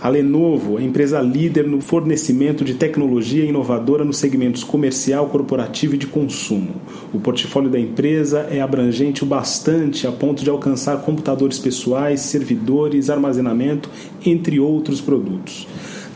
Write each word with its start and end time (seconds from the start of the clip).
A 0.00 0.08
Lenovo 0.08 0.76
a 0.76 0.82
empresa 0.82 1.20
líder 1.20 1.66
no 1.66 1.80
fornecimento 1.80 2.64
de 2.64 2.74
tecnologia 2.74 3.44
inovadora 3.44 4.04
nos 4.04 4.18
segmentos 4.18 4.62
comercial, 4.62 5.26
corporativo 5.26 5.96
e 5.96 5.98
de 5.98 6.06
consumo. 6.06 6.76
O 7.12 7.18
portfólio 7.18 7.68
da 7.68 7.80
empresa 7.80 8.46
é 8.48 8.60
abrangente 8.60 9.24
o 9.24 9.26
bastante 9.26 10.06
a 10.06 10.12
ponto 10.12 10.44
de 10.44 10.50
alcançar 10.50 11.02
computadores 11.02 11.58
pessoais, 11.58 12.20
servidores, 12.20 13.10
armazenamento, 13.10 13.90
entre 14.24 14.60
outros 14.60 15.00
produtos 15.00 15.66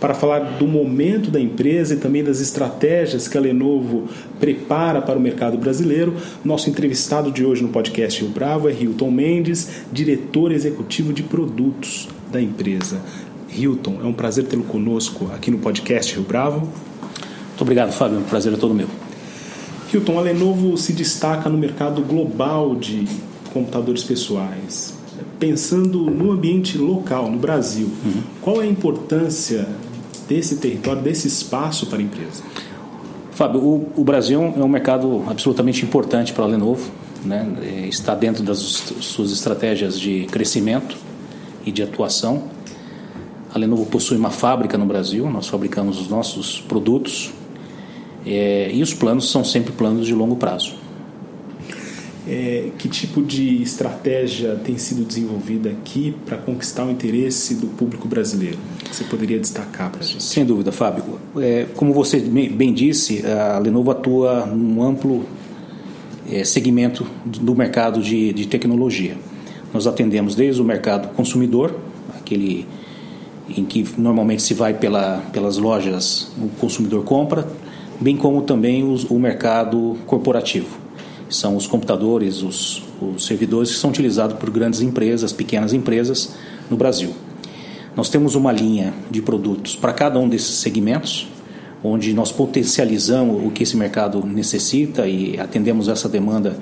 para 0.02 0.14
falar 0.14 0.58
do 0.58 0.66
momento 0.66 1.30
da 1.30 1.38
empresa 1.38 1.94
e 1.94 1.96
também 1.96 2.24
das 2.24 2.40
estratégias 2.40 3.28
que 3.28 3.38
a 3.38 3.40
Lenovo 3.40 4.08
prepara 4.40 5.00
para 5.00 5.16
o 5.16 5.22
mercado 5.22 5.56
brasileiro. 5.56 6.16
Nosso 6.44 6.68
entrevistado 6.68 7.30
de 7.30 7.44
hoje 7.44 7.62
no 7.62 7.68
podcast 7.68 8.20
Rio 8.20 8.30
Bravo 8.30 8.68
é 8.68 8.72
Hilton 8.72 9.12
Mendes, 9.12 9.84
diretor 9.92 10.50
executivo 10.50 11.12
de 11.12 11.22
produtos 11.22 12.08
da 12.32 12.42
empresa. 12.42 13.00
Hilton, 13.54 13.98
é 14.02 14.06
um 14.06 14.12
prazer 14.12 14.46
tê-lo 14.46 14.64
conosco 14.64 15.30
aqui 15.34 15.50
no 15.50 15.58
podcast 15.58 16.14
Rio 16.14 16.24
Bravo. 16.24 16.60
Muito 16.60 17.60
obrigado, 17.60 17.92
Fábio. 17.92 18.18
O 18.18 18.24
prazer 18.24 18.52
é 18.52 18.56
todo 18.56 18.74
meu. 18.74 18.88
Hilton, 19.92 20.18
a 20.18 20.22
Lenovo 20.22 20.76
se 20.78 20.92
destaca 20.92 21.48
no 21.48 21.58
mercado 21.58 22.02
global 22.02 22.74
de 22.74 23.06
computadores 23.52 24.02
pessoais. 24.02 24.94
Pensando 25.38 26.10
no 26.10 26.32
ambiente 26.32 26.78
local, 26.78 27.30
no 27.30 27.38
Brasil, 27.38 27.88
uhum. 28.04 28.22
qual 28.40 28.62
é 28.62 28.64
a 28.64 28.66
importância 28.66 29.68
desse 30.28 30.56
território, 30.56 31.02
desse 31.02 31.28
espaço 31.28 31.86
para 31.86 31.98
a 31.98 32.02
empresa? 32.02 32.42
Fábio, 33.32 33.60
o, 33.60 33.92
o 33.96 34.04
Brasil 34.04 34.40
é 34.40 34.62
um 34.62 34.68
mercado 34.68 35.24
absolutamente 35.28 35.84
importante 35.84 36.32
para 36.32 36.44
a 36.44 36.46
Lenovo. 36.46 36.90
Né? 37.24 37.46
É, 37.62 37.86
está 37.88 38.14
dentro 38.14 38.42
das 38.42 38.58
suas 38.58 39.30
estratégias 39.30 39.98
de 39.98 40.26
crescimento 40.30 40.96
e 41.64 41.70
de 41.70 41.82
atuação. 41.82 42.44
A 43.54 43.58
Lenovo 43.58 43.84
possui 43.86 44.16
uma 44.16 44.30
fábrica 44.30 44.78
no 44.78 44.86
Brasil, 44.86 45.28
nós 45.28 45.46
fabricamos 45.46 46.00
os 46.00 46.08
nossos 46.08 46.60
produtos 46.60 47.32
é, 48.24 48.70
e 48.72 48.82
os 48.82 48.94
planos 48.94 49.30
são 49.30 49.44
sempre 49.44 49.72
planos 49.72 50.06
de 50.06 50.14
longo 50.14 50.36
prazo. 50.36 50.74
É, 52.26 52.70
que 52.78 52.88
tipo 52.88 53.20
de 53.20 53.60
estratégia 53.60 54.54
tem 54.54 54.78
sido 54.78 55.04
desenvolvida 55.04 55.70
aqui 55.70 56.14
para 56.24 56.38
conquistar 56.38 56.86
o 56.86 56.90
interesse 56.90 57.56
do 57.56 57.66
público 57.66 58.06
brasileiro? 58.06 58.58
Você 58.90 59.04
poderia 59.04 59.38
destacar 59.40 59.90
para 59.90 60.00
a 60.00 60.04
gente? 60.04 60.22
Sem 60.22 60.46
dúvida, 60.46 60.70
Fábio. 60.70 61.18
É, 61.36 61.66
como 61.74 61.92
você 61.92 62.20
bem 62.20 62.72
disse, 62.72 63.24
a 63.26 63.58
Lenovo 63.58 63.90
atua 63.90 64.46
num 64.46 64.82
amplo 64.82 65.26
é, 66.30 66.44
segmento 66.44 67.06
do 67.26 67.56
mercado 67.56 68.00
de, 68.00 68.32
de 68.32 68.46
tecnologia. 68.46 69.16
Nós 69.74 69.86
atendemos 69.86 70.34
desde 70.34 70.62
o 70.62 70.64
mercado 70.64 71.08
consumidor, 71.14 71.74
aquele 72.16 72.66
em 73.48 73.64
que 73.64 73.86
normalmente 73.98 74.42
se 74.42 74.54
vai 74.54 74.74
pela, 74.74 75.22
pelas 75.32 75.58
lojas, 75.58 76.30
o 76.38 76.48
consumidor 76.60 77.04
compra, 77.04 77.46
bem 78.00 78.16
como 78.16 78.42
também 78.42 78.84
os, 78.84 79.04
o 79.04 79.18
mercado 79.18 79.96
corporativo 80.06 80.82
são 81.34 81.56
os 81.56 81.66
computadores, 81.66 82.42
os, 82.42 82.82
os 83.00 83.24
servidores 83.24 83.72
que 83.72 83.78
são 83.78 83.90
utilizados 83.90 84.36
por 84.38 84.50
grandes 84.50 84.80
empresas, 84.80 85.32
pequenas 85.32 85.72
empresas 85.72 86.34
no 86.70 86.76
Brasil. 86.76 87.14
Nós 87.96 88.08
temos 88.08 88.34
uma 88.34 88.52
linha 88.52 88.94
de 89.10 89.20
produtos 89.20 89.76
para 89.76 89.92
cada 89.92 90.18
um 90.18 90.28
desses 90.28 90.56
segmentos, 90.56 91.28
onde 91.84 92.12
nós 92.12 92.30
potencializamos 92.30 93.44
o 93.44 93.50
que 93.50 93.64
esse 93.64 93.76
mercado 93.76 94.24
necessita 94.24 95.06
e 95.06 95.38
atendemos 95.38 95.88
essa 95.88 96.08
demanda 96.08 96.56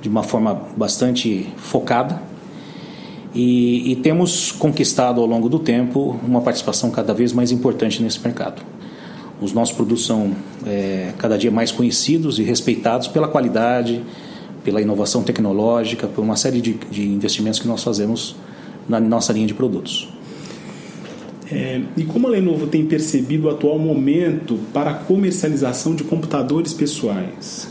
de 0.00 0.08
uma 0.08 0.22
forma 0.22 0.62
bastante 0.76 1.46
focada. 1.56 2.20
E, 3.36 3.92
e 3.92 3.96
temos 3.96 4.50
conquistado 4.50 5.20
ao 5.20 5.26
longo 5.26 5.46
do 5.46 5.58
tempo 5.58 6.18
uma 6.26 6.40
participação 6.40 6.90
cada 6.90 7.12
vez 7.12 7.34
mais 7.34 7.52
importante 7.52 8.02
nesse 8.02 8.18
mercado. 8.18 8.62
Os 9.42 9.52
nossos 9.52 9.74
produtos 9.74 10.06
são 10.06 10.32
é, 10.66 11.12
cada 11.18 11.36
dia 11.36 11.50
mais 11.50 11.70
conhecidos 11.70 12.38
e 12.38 12.42
respeitados 12.42 13.06
pela 13.08 13.28
qualidade, 13.28 14.02
pela 14.64 14.80
inovação 14.80 15.22
tecnológica, 15.22 16.06
por 16.06 16.24
uma 16.24 16.34
série 16.34 16.62
de, 16.62 16.78
de 16.90 17.06
investimentos 17.06 17.60
que 17.60 17.68
nós 17.68 17.84
fazemos 17.84 18.36
na 18.88 18.98
nossa 18.98 19.34
linha 19.34 19.46
de 19.46 19.52
produtos. 19.52 20.08
É, 21.52 21.82
e 21.94 22.04
como 22.04 22.26
a 22.26 22.30
Lenovo 22.30 22.66
tem 22.66 22.86
percebido 22.86 23.48
o 23.48 23.50
atual 23.50 23.78
momento 23.78 24.58
para 24.72 24.92
a 24.92 24.94
comercialização 24.94 25.94
de 25.94 26.04
computadores 26.04 26.72
pessoais? 26.72 27.68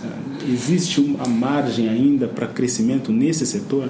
Existe 0.47 1.02
uma 1.02 1.28
margem 1.28 1.90
ainda 1.90 2.28
para 2.28 2.46
crescimento 2.46 3.12
nesse 3.12 3.47
setor? 3.47 3.90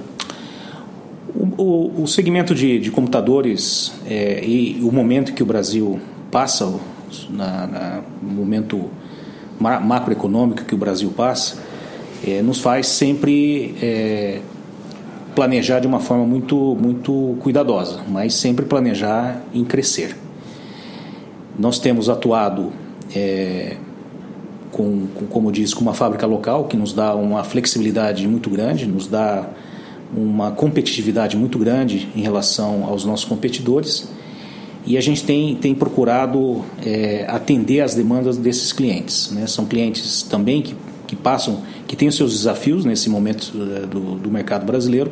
O, 1.58 2.04
o, 2.04 2.08
segmento 2.08 2.54
de, 2.54 2.80
de 2.80 2.92
computadores 2.92 3.94
é, 4.06 4.44
e 4.44 4.82
o 4.84 4.92
momento 4.92 5.34
que 5.34 5.42
o 5.42 5.46
Brasil 5.46 6.00
passa 6.30 6.74
na, 7.30 7.68
na, 7.68 8.02
momento 8.22 8.90
macroeconômico 9.60 10.66
que 10.66 10.76
o 10.76 10.78
Brasil 10.78 11.12
passa, 11.16 11.58
é, 12.26 12.42
nos 12.42 12.60
faz 12.60 12.88
sempre 12.88 13.76
é, 13.82 14.42
planejar 15.34 15.80
de 15.80 15.88
uma 15.88 16.00
forma 16.00 16.26
muito, 16.26 16.78
muito 16.80 17.38
cuidadosa, 17.40 18.02
mas 18.08 18.34
sempre 18.34 18.66
planejar 18.66 19.42
em 19.54 19.64
crescer. 19.64 20.16
Nós 21.58 21.80
temos 21.80 22.10
atuado, 22.10 22.72
é, 23.16 23.78
com, 24.72 25.08
com, 25.08 25.26
como 25.28 25.52
diz, 25.52 25.74
com 25.74 25.82
uma 25.82 25.94
fábrica 25.94 26.26
local 26.26 26.66
que 26.66 26.76
nos 26.76 26.94
dá 26.94 27.16
uma 27.16 27.44
flexibilidade 27.44 28.28
muito 28.28 28.50
grande, 28.50 28.86
nos 28.86 29.08
dá 29.08 29.48
uma 30.16 30.52
competitividade 30.52 31.36
muito 31.36 31.58
grande 31.60 32.10
em 32.16 32.22
relação 32.22 32.86
aos 32.86 33.06
nossos 33.06 33.26
competidores 33.26 34.08
e 34.86 34.98
a 34.98 35.02
gente 35.02 35.24
tem, 35.24 35.56
tem 35.56 35.74
procurado 35.74 36.64
é, 36.86 37.26
atender 37.28 37.82
às 37.82 37.96
demandas 37.96 38.38
desses 38.38 38.72
clientes. 38.72 39.32
Né? 39.32 39.48
São 39.48 39.66
clientes 39.66 40.22
também 40.22 40.62
que, 40.62 40.76
que 41.08 41.16
passam, 41.16 41.64
que 41.88 41.96
têm 41.96 42.08
os 42.08 42.16
seus 42.16 42.32
desafios 42.32 42.86
nesse 42.86 43.10
momento 43.10 43.52
é, 43.56 43.88
do, 43.88 44.16
do 44.16 44.30
mercado 44.30 44.66
brasileiro, 44.66 45.12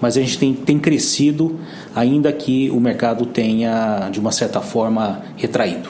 mas 0.00 0.16
a 0.16 0.20
gente 0.20 0.38
tem, 0.38 0.54
tem 0.54 0.78
crescido, 0.78 1.58
ainda 1.94 2.32
que 2.32 2.70
o 2.70 2.78
mercado 2.78 3.26
tenha, 3.26 4.08
de 4.10 4.20
uma 4.20 4.30
certa 4.30 4.60
forma, 4.60 5.22
retraído. 5.36 5.88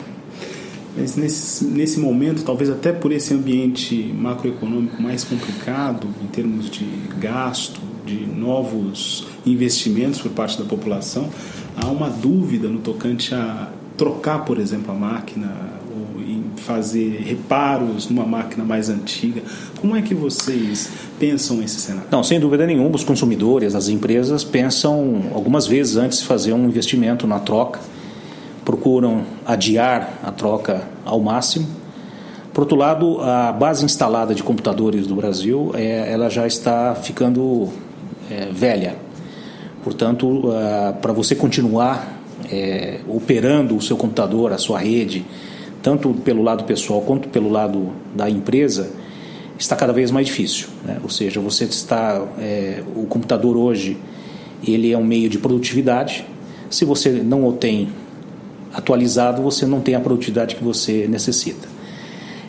Mas 0.96 1.14
nesse, 1.14 1.64
nesse 1.64 2.00
momento, 2.00 2.42
talvez 2.42 2.70
até 2.70 2.92
por 2.92 3.12
esse 3.12 3.34
ambiente 3.34 3.94
macroeconômico 4.18 5.00
mais 5.00 5.22
complicado, 5.22 6.08
em 6.22 6.26
termos 6.26 6.70
de 6.70 6.86
gasto, 7.20 7.80
de 8.08 8.26
novos 8.26 9.26
investimentos 9.44 10.20
por 10.20 10.30
parte 10.32 10.58
da 10.58 10.64
população, 10.64 11.28
há 11.76 11.86
uma 11.86 12.08
dúvida 12.08 12.68
no 12.68 12.78
tocante 12.78 13.34
a 13.34 13.68
trocar, 13.96 14.44
por 14.44 14.58
exemplo, 14.58 14.92
a 14.92 14.94
máquina 14.94 15.54
ou 15.90 16.22
em 16.22 16.44
fazer 16.56 17.20
reparos 17.24 18.08
numa 18.08 18.24
máquina 18.24 18.64
mais 18.64 18.88
antiga. 18.88 19.42
Como 19.80 19.94
é 19.94 20.00
que 20.00 20.14
vocês 20.14 20.90
pensam 21.18 21.62
esse 21.62 21.80
cenário? 21.80 22.08
Não, 22.10 22.22
sem 22.22 22.40
dúvida 22.40 22.66
nenhuma, 22.66 22.96
os 22.96 23.04
consumidores, 23.04 23.74
as 23.74 23.88
empresas 23.88 24.44
pensam 24.44 25.24
algumas 25.34 25.66
vezes 25.66 25.96
antes 25.96 26.20
de 26.20 26.26
fazer 26.26 26.52
um 26.52 26.66
investimento 26.66 27.26
na 27.26 27.38
troca, 27.40 27.80
procuram 28.64 29.22
adiar 29.44 30.18
a 30.22 30.30
troca 30.30 30.88
ao 31.04 31.20
máximo. 31.20 31.66
Por 32.52 32.62
outro 32.62 32.76
lado, 32.76 33.20
a 33.20 33.52
base 33.52 33.84
instalada 33.84 34.34
de 34.34 34.42
computadores 34.42 35.06
do 35.06 35.14
Brasil, 35.14 35.70
é, 35.74 36.12
ela 36.12 36.28
já 36.28 36.46
está 36.46 36.94
ficando 36.94 37.68
é, 38.30 38.48
velha. 38.52 38.96
Portanto, 39.82 40.26
uh, 40.26 40.94
para 41.00 41.12
você 41.12 41.34
continuar 41.34 42.20
é, 42.50 43.00
operando 43.08 43.76
o 43.76 43.80
seu 43.80 43.96
computador, 43.96 44.52
a 44.52 44.58
sua 44.58 44.78
rede, 44.78 45.24
tanto 45.82 46.12
pelo 46.14 46.42
lado 46.42 46.64
pessoal 46.64 47.00
quanto 47.02 47.28
pelo 47.28 47.48
lado 47.48 47.92
da 48.14 48.28
empresa, 48.28 48.90
está 49.58 49.74
cada 49.74 49.92
vez 49.92 50.10
mais 50.10 50.26
difícil. 50.26 50.68
Né? 50.84 50.98
Ou 51.02 51.10
seja, 51.10 51.40
você 51.40 51.64
está 51.64 52.24
é, 52.38 52.82
o 52.94 53.06
computador 53.06 53.56
hoje 53.56 53.96
ele 54.66 54.92
é 54.92 54.98
um 54.98 55.04
meio 55.04 55.28
de 55.28 55.38
produtividade. 55.38 56.24
Se 56.70 56.84
você 56.84 57.10
não 57.10 57.46
o 57.46 57.52
tem 57.52 57.88
atualizado, 58.72 59.42
você 59.42 59.66
não 59.66 59.80
tem 59.80 59.94
a 59.94 60.00
produtividade 60.00 60.56
que 60.56 60.64
você 60.64 61.06
necessita. 61.08 61.68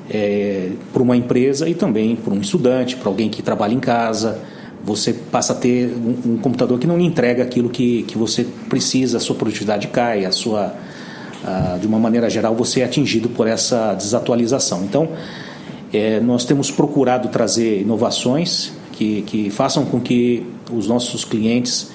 É, 0.09 0.71
para 0.91 1.03
uma 1.03 1.15
empresa 1.15 1.69
e 1.69 1.75
também 1.75 2.15
para 2.15 2.33
um 2.33 2.41
estudante, 2.41 2.95
para 2.95 3.09
alguém 3.09 3.29
que 3.29 3.43
trabalha 3.43 3.73
em 3.73 3.79
casa, 3.79 4.39
você 4.83 5.13
passa 5.13 5.53
a 5.53 5.55
ter 5.55 5.93
um, 5.93 6.33
um, 6.33 6.37
computador 6.37 6.79
que 6.79 6.87
não 6.87 6.97
lhe 6.97 7.05
entrega 7.05 7.43
aquilo 7.43 7.69
que, 7.69 8.03
que 8.03 8.17
você 8.17 8.45
precisa, 8.69 9.17
a 9.17 9.19
sua 9.19 9.35
produtividade 9.35 9.87
cai, 9.87 10.25
a 10.25 10.31
sua, 10.31 10.73
a, 11.43 11.77
de 11.79 11.85
uma 11.87 11.99
maneira 11.99 12.29
geral, 12.29 12.55
você 12.55 12.81
é 12.81 12.85
atingido 12.85 13.29
por 13.29 13.47
essa 13.47 13.93
desatualização. 13.93 14.83
Então, 14.83 15.09
é, 15.91 16.19
nós 16.19 16.45
temos 16.45 16.71
procurado 16.71 17.29
trazer 17.29 17.81
inovações 17.81 18.71
que, 18.93 19.21
que 19.23 19.49
façam 19.49 19.85
com 19.85 19.99
que 19.99 20.45
os 20.71 20.87
nossos 20.87 21.25
clientes 21.25 21.91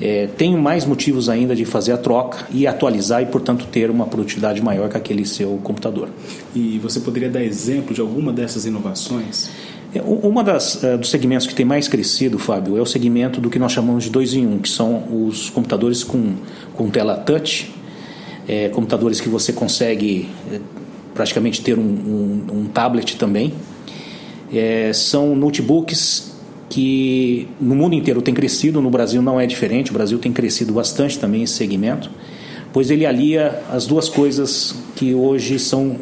é, 0.00 0.26
tenham 0.26 0.60
mais 0.60 0.84
motivos 0.84 1.28
ainda 1.28 1.54
de 1.54 1.64
fazer 1.64 1.92
a 1.92 1.96
troca 1.96 2.46
e 2.50 2.66
atualizar 2.66 3.22
e, 3.22 3.26
portanto, 3.26 3.66
ter 3.70 3.90
uma 3.90 4.06
produtividade 4.06 4.62
maior 4.62 4.88
que 4.88 4.96
aquele 4.96 5.24
seu 5.24 5.58
computador. 5.62 6.08
E 6.54 6.78
você 6.78 7.00
poderia 7.00 7.28
dar 7.28 7.42
exemplo 7.42 7.94
de 7.94 8.00
alguma 8.00 8.32
dessas 8.32 8.66
inovações? 8.66 9.50
É, 9.92 10.00
uma 10.02 10.44
das 10.44 10.82
uh, 10.82 10.96
dos 10.96 11.10
segmentos 11.10 11.46
que 11.46 11.54
tem 11.54 11.66
mais 11.66 11.88
crescido, 11.88 12.38
Fábio, 12.38 12.78
é 12.78 12.80
o 12.80 12.86
segmento 12.86 13.40
do 13.40 13.50
que 13.50 13.58
nós 13.58 13.72
chamamos 13.72 14.04
de 14.04 14.10
2 14.10 14.34
em 14.34 14.46
1, 14.46 14.52
um, 14.52 14.58
que 14.58 14.68
são 14.68 15.26
os 15.26 15.50
computadores 15.50 16.04
com, 16.04 16.34
com 16.74 16.88
tela 16.88 17.16
touch, 17.16 17.72
é, 18.46 18.68
computadores 18.68 19.20
que 19.20 19.28
você 19.28 19.52
consegue 19.52 20.28
é, 20.52 20.60
praticamente 21.12 21.60
ter 21.60 21.76
um, 21.76 21.82
um, 21.82 22.46
um 22.52 22.64
tablet 22.66 23.16
também. 23.16 23.52
É, 24.52 24.92
são 24.92 25.34
notebooks 25.34 26.36
que 26.68 27.48
no 27.60 27.74
mundo 27.74 27.96
inteiro 27.96 28.22
tem 28.22 28.32
crescido, 28.32 28.80
no 28.80 28.90
Brasil 28.90 29.20
não 29.20 29.40
é 29.40 29.46
diferente, 29.46 29.90
o 29.90 29.94
Brasil 29.94 30.20
tem 30.20 30.32
crescido 30.32 30.72
bastante 30.72 31.18
também 31.18 31.42
esse 31.42 31.54
segmento, 31.54 32.08
pois 32.72 32.92
ele 32.92 33.04
alia 33.04 33.60
as 33.68 33.86
duas 33.86 34.08
coisas 34.08 34.72
que 34.94 35.12
hoje 35.14 35.58
são, 35.58 35.96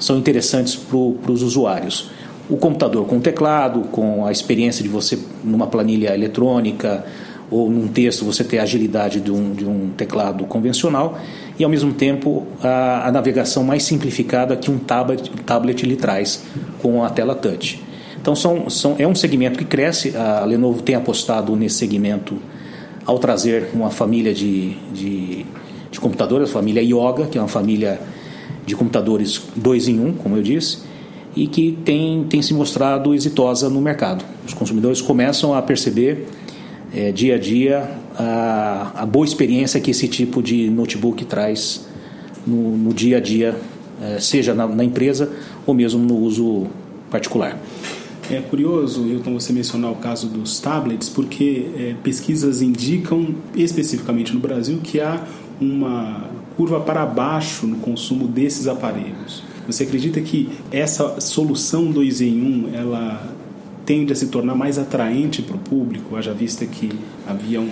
são 0.00 0.16
interessantes 0.16 0.74
para 0.74 0.96
os 0.96 1.42
usuários 1.42 2.15
o 2.48 2.56
computador 2.56 3.06
com 3.06 3.18
o 3.18 3.20
teclado, 3.20 3.80
com 3.90 4.24
a 4.26 4.32
experiência 4.32 4.82
de 4.82 4.88
você 4.88 5.18
numa 5.42 5.66
planilha 5.66 6.14
eletrônica 6.14 7.04
ou 7.50 7.70
num 7.70 7.88
texto 7.88 8.24
você 8.24 8.42
ter 8.42 8.58
a 8.58 8.62
agilidade 8.62 9.20
de 9.20 9.30
um, 9.30 9.52
de 9.52 9.64
um 9.64 9.90
teclado 9.96 10.44
convencional 10.44 11.18
e 11.58 11.64
ao 11.64 11.70
mesmo 11.70 11.92
tempo 11.92 12.46
a, 12.62 13.08
a 13.08 13.12
navegação 13.12 13.62
mais 13.62 13.82
simplificada 13.82 14.56
que 14.56 14.70
um 14.70 14.78
tablet, 14.78 15.30
tablet 15.44 15.86
lhe 15.86 15.96
traz 15.96 16.44
com 16.80 17.04
a 17.04 17.10
tela 17.10 17.34
touch. 17.34 17.82
Então 18.20 18.34
são, 18.34 18.68
são, 18.68 18.96
é 18.98 19.06
um 19.06 19.14
segmento 19.14 19.58
que 19.58 19.64
cresce, 19.64 20.16
a 20.16 20.44
Lenovo 20.44 20.82
tem 20.82 20.94
apostado 20.94 21.54
nesse 21.54 21.76
segmento 21.76 22.38
ao 23.04 23.18
trazer 23.20 23.68
uma 23.72 23.90
família 23.90 24.34
de, 24.34 24.70
de, 24.92 25.46
de 25.90 26.00
computadores, 26.00 26.50
a 26.50 26.52
família 26.52 26.82
Yoga, 26.82 27.26
que 27.26 27.38
é 27.38 27.40
uma 27.40 27.46
família 27.46 28.00
de 28.66 28.74
computadores 28.74 29.42
dois 29.54 29.86
em 29.86 30.00
um, 30.00 30.12
como 30.12 30.36
eu 30.36 30.42
disse, 30.42 30.78
e 31.36 31.46
que 31.46 31.78
tem, 31.84 32.24
tem 32.24 32.40
se 32.40 32.54
mostrado 32.54 33.14
exitosa 33.14 33.68
no 33.68 33.80
mercado. 33.80 34.24
Os 34.46 34.54
consumidores 34.54 35.02
começam 35.02 35.54
a 35.54 35.60
perceber 35.60 36.26
é, 36.94 37.12
dia 37.12 37.34
a 37.34 37.38
dia 37.38 37.90
a, 38.16 39.02
a, 39.02 39.06
boa 39.06 39.26
experiência 39.26 39.78
que 39.78 39.90
esse 39.90 40.08
tipo 40.08 40.42
de 40.42 40.70
notebook 40.70 41.24
traz 41.26 41.86
no, 42.46 42.76
no 42.76 42.94
dia 42.94 43.18
a 43.18 43.20
dia, 43.20 43.54
é, 44.00 44.18
seja 44.18 44.54
na, 44.54 44.66
na, 44.66 44.82
empresa 44.82 45.30
ou 45.66 45.74
mesmo 45.74 46.00
no 46.00 46.16
uso 46.16 46.66
particular. 47.10 47.58
É 48.30 48.40
curioso, 48.40 49.06
Hilton, 49.06 49.34
você 49.34 49.52
mencionar 49.52 49.92
o 49.92 49.96
caso 49.96 50.26
dos 50.26 50.58
tablets, 50.58 51.08
porque 51.08 51.66
é, 51.76 51.94
pesquisas 52.02 52.62
indicam, 52.62 53.34
especificamente 53.54 54.32
no 54.32 54.40
Brasil, 54.40 54.80
que 54.82 55.00
há 55.00 55.22
uma 55.60 56.24
curva 56.56 56.80
para 56.80 57.04
baixo 57.04 57.66
no 57.66 57.76
consumo 57.76 58.26
desses 58.26 58.66
aparelhos. 58.66 59.42
Você 59.66 59.82
acredita 59.82 60.20
que 60.20 60.48
essa 60.70 61.20
solução 61.20 61.90
2 61.90 62.20
em 62.20 62.40
1 62.40 62.44
um, 62.44 62.74
ela 62.74 63.34
tende 63.84 64.12
a 64.12 64.16
se 64.16 64.26
tornar 64.26 64.54
mais 64.54 64.78
atraente 64.78 65.42
para 65.42 65.56
o 65.56 65.58
público, 65.58 66.16
haja 66.16 66.32
vista 66.32 66.66
que 66.66 66.90
havia 67.26 67.60
um, 67.60 67.70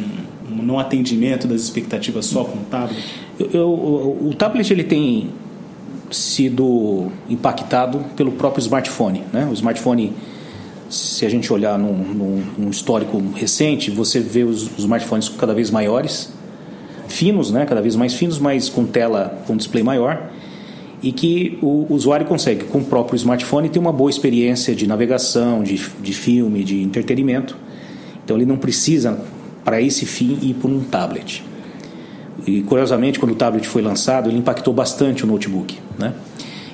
um 0.50 0.62
não 0.62 0.78
atendimento 0.78 1.46
das 1.46 1.62
expectativas 1.62 2.26
só 2.26 2.44
com 2.44 2.58
o 2.58 2.64
tablet? 2.70 3.04
Eu, 3.38 3.50
eu, 3.52 3.68
o, 3.68 4.28
o 4.28 4.34
tablet 4.34 4.70
ele 4.72 4.84
tem 4.84 5.30
sido 6.10 7.10
impactado 7.28 7.98
pelo 8.16 8.32
próprio 8.32 8.60
smartphone. 8.60 9.22
Né? 9.32 9.46
O 9.50 9.52
smartphone, 9.52 10.12
se 10.88 11.26
a 11.26 11.28
gente 11.28 11.52
olhar 11.52 11.76
num, 11.78 11.92
num, 11.92 12.42
num 12.58 12.70
histórico 12.70 13.20
recente, 13.34 13.90
você 13.90 14.20
vê 14.20 14.44
os, 14.44 14.62
os, 14.62 14.78
smartphones 14.78 15.28
cada 15.28 15.52
vez 15.52 15.70
maiores, 15.70 16.32
finos, 17.08 17.50
né? 17.50 17.66
cada 17.66 17.82
vez 17.82 17.96
mais 17.96 18.14
finos, 18.14 18.38
mas 18.38 18.68
com 18.68 18.84
tela, 18.84 19.42
com 19.46 19.56
display 19.56 19.82
maior 19.82 20.30
e 21.04 21.12
que 21.12 21.58
o 21.60 21.86
usuário 21.90 22.24
consegue, 22.24 22.64
com 22.64 22.78
o 22.78 22.84
próprio 22.84 23.14
smartphone, 23.16 23.68
ter 23.68 23.78
uma 23.78 23.92
boa 23.92 24.08
experiência 24.08 24.74
de 24.74 24.86
navegação, 24.86 25.62
de, 25.62 25.76
de 26.00 26.12
filme, 26.14 26.64
de 26.64 26.82
entretenimento. 26.82 27.54
Então 28.24 28.38
ele 28.38 28.46
não 28.46 28.56
precisa, 28.56 29.20
para 29.62 29.82
esse 29.82 30.06
fim, 30.06 30.38
ir 30.40 30.54
por 30.54 30.70
um 30.70 30.80
tablet. 30.80 31.44
E 32.46 32.62
curiosamente, 32.62 33.18
quando 33.18 33.32
o 33.32 33.34
tablet 33.34 33.68
foi 33.68 33.82
lançado, 33.82 34.30
ele 34.30 34.38
impactou 34.38 34.72
bastante 34.72 35.24
o 35.24 35.26
notebook. 35.26 35.78
Né? 35.98 36.14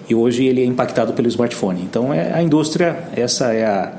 E 0.08 0.14
hoje 0.14 0.44
ele 0.44 0.62
é 0.62 0.64
impactado 0.64 1.12
pelo 1.12 1.26
smartphone. 1.26 1.82
Então 1.82 2.14
é, 2.14 2.32
a 2.32 2.40
indústria, 2.40 3.08
essa 3.16 3.52
é 3.52 3.66
a, 3.66 3.92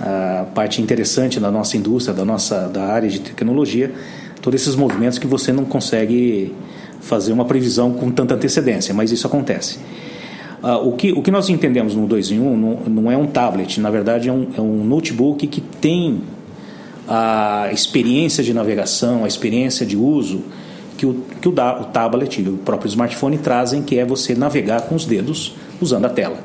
a 0.00 0.44
parte 0.54 0.80
interessante 0.80 1.40
da 1.40 1.50
nossa 1.50 1.76
indústria, 1.76 2.14
da 2.14 2.24
nossa 2.24 2.68
da 2.68 2.84
área 2.84 3.10
de 3.10 3.18
tecnologia, 3.18 3.92
todos 4.40 4.62
esses 4.62 4.76
movimentos 4.76 5.18
que 5.18 5.26
você 5.26 5.52
não 5.52 5.64
consegue 5.64 6.54
fazer 7.06 7.32
uma 7.32 7.44
previsão 7.44 7.92
com 7.92 8.10
tanta 8.10 8.34
antecedência, 8.34 8.92
mas 8.92 9.12
isso 9.12 9.26
acontece. 9.26 9.78
Uh, 10.62 10.88
o, 10.88 10.92
que, 10.92 11.12
o 11.12 11.22
que 11.22 11.30
nós 11.30 11.48
entendemos 11.48 11.94
no 11.94 12.06
2 12.06 12.32
em 12.32 12.40
1 12.40 12.46
um, 12.46 12.56
não, 12.56 13.02
não, 13.02 13.10
é 13.12 13.16
um 13.16 13.26
tablet, 13.26 13.80
na 13.80 13.90
verdade 13.90 14.28
é 14.28 14.32
um, 14.32 14.48
é 14.56 14.60
um 14.60 14.84
notebook 14.84 15.46
que 15.46 15.60
tem 15.60 16.22
a 17.06 17.68
experiência 17.72 18.42
de 18.42 18.52
navegação, 18.52 19.24
a 19.24 19.28
experiência 19.28 19.86
de 19.86 19.96
uso 19.96 20.42
que 20.98 21.06
o, 21.06 21.22
que 21.40 21.48
o, 21.48 21.52
da, 21.52 21.80
o 21.80 21.84
tablet 21.84 22.42
e 22.42 22.48
o 22.48 22.56
próprio 22.56 22.88
smartphone 22.88 23.38
trazem, 23.38 23.82
que 23.82 23.98
é 23.98 24.04
você 24.04 24.34
navegar 24.34 24.82
com 24.82 24.94
os 24.94 25.04
dedos 25.04 25.54
usando 25.80 26.06
a 26.06 26.08
tela. 26.08 26.38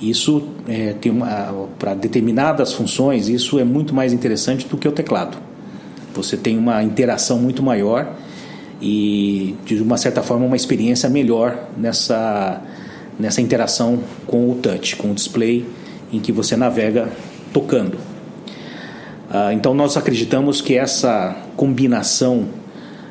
Isso 0.00 0.42
é, 0.68 0.92
tem 0.92 1.12
para 1.78 1.94
determinadas 1.94 2.72
funções, 2.74 3.28
isso 3.28 3.58
é 3.58 3.64
muito 3.64 3.94
mais 3.94 4.12
interessante 4.12 4.68
do 4.68 4.76
que 4.76 4.86
o 4.86 4.92
teclado. 4.92 5.38
Você 6.14 6.36
tem 6.36 6.56
uma 6.58 6.82
interação 6.82 7.38
muito 7.38 7.62
maior 7.62 8.14
e 8.80 9.54
de 9.64 9.80
uma 9.82 9.96
certa 9.96 10.22
forma 10.22 10.44
uma 10.44 10.56
experiência 10.56 11.08
melhor 11.08 11.68
nessa 11.76 12.62
nessa 13.18 13.40
interação 13.40 14.00
com 14.26 14.50
o 14.50 14.56
touch, 14.56 14.96
com 14.96 15.10
o 15.10 15.14
display 15.14 15.64
em 16.12 16.20
que 16.20 16.30
você 16.30 16.54
navega 16.54 17.08
tocando. 17.52 17.96
Ah, 19.30 19.52
então 19.52 19.74
nós 19.74 19.96
acreditamos 19.96 20.60
que 20.60 20.76
essa 20.76 21.34
combinação 21.56 22.46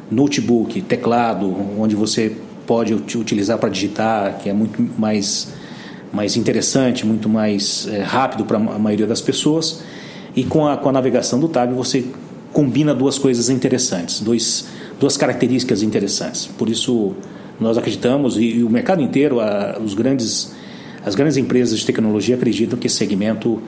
notebook, 0.10 0.82
teclado, 0.84 1.56
onde 1.80 1.96
você 1.96 2.36
pode 2.68 2.94
utilizar 2.94 3.58
para 3.58 3.70
digitar, 3.70 4.38
que 4.38 4.50
é 4.50 4.54
muito 4.54 4.82
mais 4.98 5.54
mais 6.14 6.38
interessante, 6.38 7.06
muito 7.06 7.28
mais 7.28 7.90
é, 7.92 8.02
rápido 8.02 8.46
para 8.46 8.56
a 8.56 8.80
maioria 8.80 9.06
das 9.06 9.20
pessoas, 9.20 9.84
e 10.34 10.46
com 10.46 10.66
a, 10.66 10.78
com 10.78 10.88
a 10.88 10.92
navegação 10.92 11.40
do 11.40 11.50
tab 11.50 11.74
você 11.74 12.06
combina 12.54 12.96
duas 12.96 13.18
coisas 13.20 13.50
interessantes, 13.50 14.22
dois 14.22 14.66
duas 15.00 15.18
características 15.18 15.82
interessantes. 15.84 16.46
Por 16.46 16.70
isso, 16.70 17.14
nós 17.60 17.78
acreditamos, 17.78 18.38
e, 18.38 18.58
e 18.58 18.64
o 18.64 18.70
mercado 18.70 19.02
inteiro, 19.02 19.40
a, 19.40 19.80
os 19.84 19.94
grandes, 19.94 20.54
as 21.06 21.16
grandes 21.16 21.38
empresas 21.38 21.80
de 21.80 21.86
tecnologia 21.86 22.36
acreditam 22.36 22.78
que 22.78 22.88
esse 22.88 22.96
segmento 22.96 23.62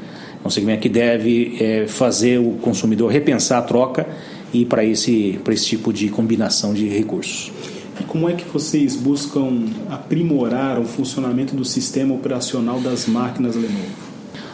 é 0.43 0.47
um 0.47 0.51
segmento 0.51 0.81
que 0.81 0.89
deve 0.89 1.57
é, 1.59 1.87
fazer 1.87 2.39
o 2.39 2.51
consumidor 2.61 3.11
repensar 3.11 3.59
a 3.59 3.61
troca 3.61 4.07
e 4.53 4.65
para 4.65 4.83
esse, 4.83 5.39
para 5.43 5.53
esse 5.53 5.65
tipo 5.65 5.91
de 5.91 6.09
combinação 6.09 6.73
de 6.73 6.87
recursos. 6.87 7.51
E 7.99 8.03
como 8.03 8.29
é 8.29 8.33
que 8.33 8.45
vocês 8.45 8.95
buscam 8.95 9.65
aprimorar 9.89 10.79
o 10.79 10.85
funcionamento 10.85 11.55
do 11.55 11.65
sistema 11.65 12.13
operacional 12.13 12.79
das 12.79 13.07
máquinas 13.07 13.55
Lenovo? 13.55 14.07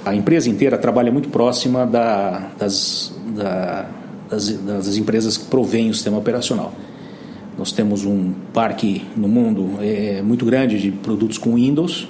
A 0.05 0.15
empresa 0.15 0.49
inteira 0.49 0.77
trabalha 0.77 1.11
muito 1.11 1.29
próxima 1.29 1.85
da, 1.85 2.51
das, 2.57 3.13
da, 3.35 3.89
das, 4.33 4.49
das 4.49 4.97
empresas 4.97 5.37
que 5.37 5.45
provêm 5.45 5.89
o 5.89 5.93
sistema 5.93 6.17
operacional. 6.17 6.73
Nós 7.57 7.71
temos 7.71 8.03
um 8.03 8.33
parque 8.51 9.05
no 9.15 9.27
mundo 9.27 9.77
é, 9.79 10.21
muito 10.23 10.43
grande 10.45 10.79
de 10.79 10.91
produtos 10.91 11.37
com 11.37 11.53
Windows. 11.55 12.07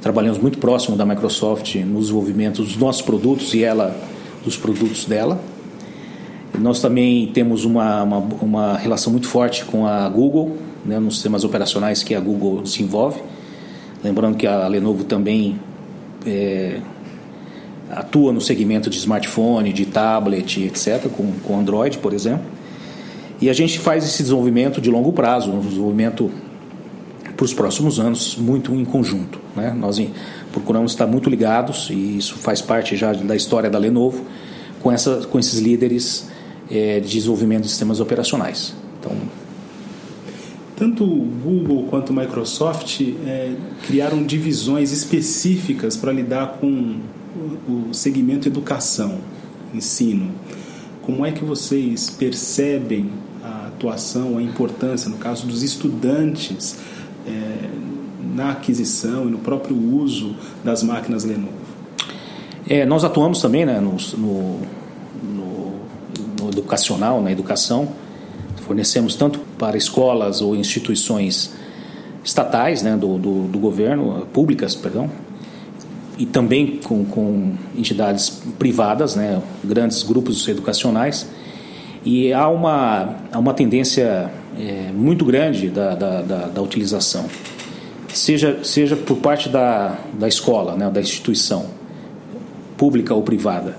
Trabalhamos 0.00 0.38
muito 0.38 0.58
próximo 0.58 0.96
da 0.96 1.06
Microsoft 1.06 1.76
no 1.76 2.00
desenvolvimento 2.00 2.62
dos 2.62 2.76
nossos 2.76 3.02
produtos 3.02 3.54
e 3.54 3.62
ela 3.62 3.96
dos 4.44 4.56
produtos 4.56 5.04
dela. 5.04 5.40
Nós 6.58 6.80
também 6.80 7.28
temos 7.28 7.64
uma, 7.64 8.02
uma, 8.02 8.18
uma 8.40 8.76
relação 8.76 9.12
muito 9.12 9.28
forte 9.28 9.64
com 9.64 9.86
a 9.86 10.08
Google, 10.08 10.56
né, 10.84 10.98
nos 10.98 11.14
sistemas 11.14 11.44
operacionais 11.44 12.02
que 12.02 12.14
a 12.14 12.20
Google 12.20 12.62
desenvolve. 12.62 13.20
Lembrando 14.02 14.36
que 14.36 14.46
a 14.46 14.66
Lenovo 14.66 15.04
também 15.04 15.58
é, 16.26 16.80
atua 17.90 18.32
no 18.32 18.40
segmento 18.40 18.90
de 18.90 18.98
smartphone, 18.98 19.72
de 19.72 19.86
tablet, 19.86 20.64
etc., 20.64 21.08
com, 21.08 21.32
com 21.44 21.58
Android, 21.58 21.98
por 21.98 22.12
exemplo. 22.12 22.44
E 23.40 23.50
a 23.50 23.52
gente 23.52 23.78
faz 23.78 24.04
esse 24.04 24.22
desenvolvimento 24.22 24.80
de 24.80 24.90
longo 24.90 25.12
prazo, 25.12 25.50
um 25.50 25.60
desenvolvimento 25.60 26.30
para 27.36 27.44
os 27.44 27.52
próximos 27.52 28.00
anos, 28.00 28.36
muito 28.36 28.74
em 28.74 28.84
conjunto. 28.84 29.38
Né? 29.54 29.74
Nós 29.78 30.00
procuramos 30.52 30.92
estar 30.92 31.06
muito 31.06 31.28
ligados, 31.28 31.90
e 31.90 32.16
isso 32.16 32.36
faz 32.36 32.62
parte 32.62 32.96
já 32.96 33.12
da 33.12 33.36
história 33.36 33.68
da 33.68 33.78
Lenovo, 33.78 34.24
com, 34.82 34.90
essa, 34.90 35.26
com 35.30 35.38
esses 35.38 35.58
líderes 35.58 36.28
é, 36.70 36.98
de 36.98 37.08
desenvolvimento 37.08 37.62
de 37.62 37.68
sistemas 37.68 38.00
operacionais. 38.00 38.74
Então, 38.98 39.12
Tanto 40.76 41.06
Google 41.06 41.84
quanto 41.88 42.12
Microsoft 42.12 43.00
é, 43.26 43.54
criaram 43.86 44.22
divisões 44.22 44.92
específicas 44.92 45.96
para 45.96 46.12
lidar 46.12 46.58
com 46.60 46.96
o 47.68 47.94
segmento 47.94 48.48
educação, 48.48 49.18
ensino. 49.74 50.32
Como 51.02 51.24
é 51.24 51.32
que 51.32 51.44
vocês 51.44 52.10
percebem 52.10 53.10
a 53.42 53.68
atuação, 53.68 54.38
a 54.38 54.42
importância, 54.42 55.08
no 55.08 55.18
caso 55.18 55.46
dos 55.46 55.62
estudantes, 55.62 56.78
é, 57.26 57.68
na 58.34 58.50
aquisição 58.50 59.28
e 59.28 59.30
no 59.30 59.38
próprio 59.38 59.76
uso 59.76 60.34
das 60.64 60.82
máquinas 60.82 61.24
Lenovo? 61.24 61.52
É, 62.68 62.84
nós 62.84 63.04
atuamos 63.04 63.40
também 63.40 63.64
né, 63.64 63.78
no, 63.78 63.96
no, 64.18 64.60
no, 65.22 65.80
no 66.40 66.48
educacional, 66.48 67.22
na 67.22 67.30
educação. 67.30 67.88
Fornecemos 68.62 69.14
tanto 69.14 69.38
para 69.56 69.76
escolas 69.76 70.40
ou 70.40 70.56
instituições 70.56 71.54
estatais, 72.24 72.82
né, 72.82 72.96
do, 72.96 73.16
do, 73.16 73.42
do 73.46 73.58
governo, 73.60 74.26
públicas, 74.32 74.74
perdão, 74.74 75.08
e 76.18 76.24
também 76.24 76.78
com, 76.82 77.04
com 77.04 77.52
entidades 77.76 78.42
privadas, 78.58 79.14
né, 79.14 79.40
grandes 79.62 80.02
grupos 80.02 80.46
educacionais. 80.48 81.28
E 82.04 82.32
há 82.32 82.48
uma, 82.48 83.16
há 83.32 83.38
uma 83.38 83.52
tendência 83.52 84.30
é, 84.58 84.90
muito 84.92 85.24
grande 85.24 85.68
da, 85.68 85.94
da, 85.94 86.22
da, 86.22 86.46
da, 86.46 86.62
utilização, 86.62 87.26
seja, 88.08 88.60
seja 88.62 88.96
por 88.96 89.16
parte 89.18 89.48
da, 89.48 89.98
da 90.18 90.28
escola, 90.28 90.76
né, 90.76 90.88
da 90.88 91.00
instituição, 91.00 91.66
pública 92.76 93.14
ou 93.14 93.22
privada, 93.22 93.76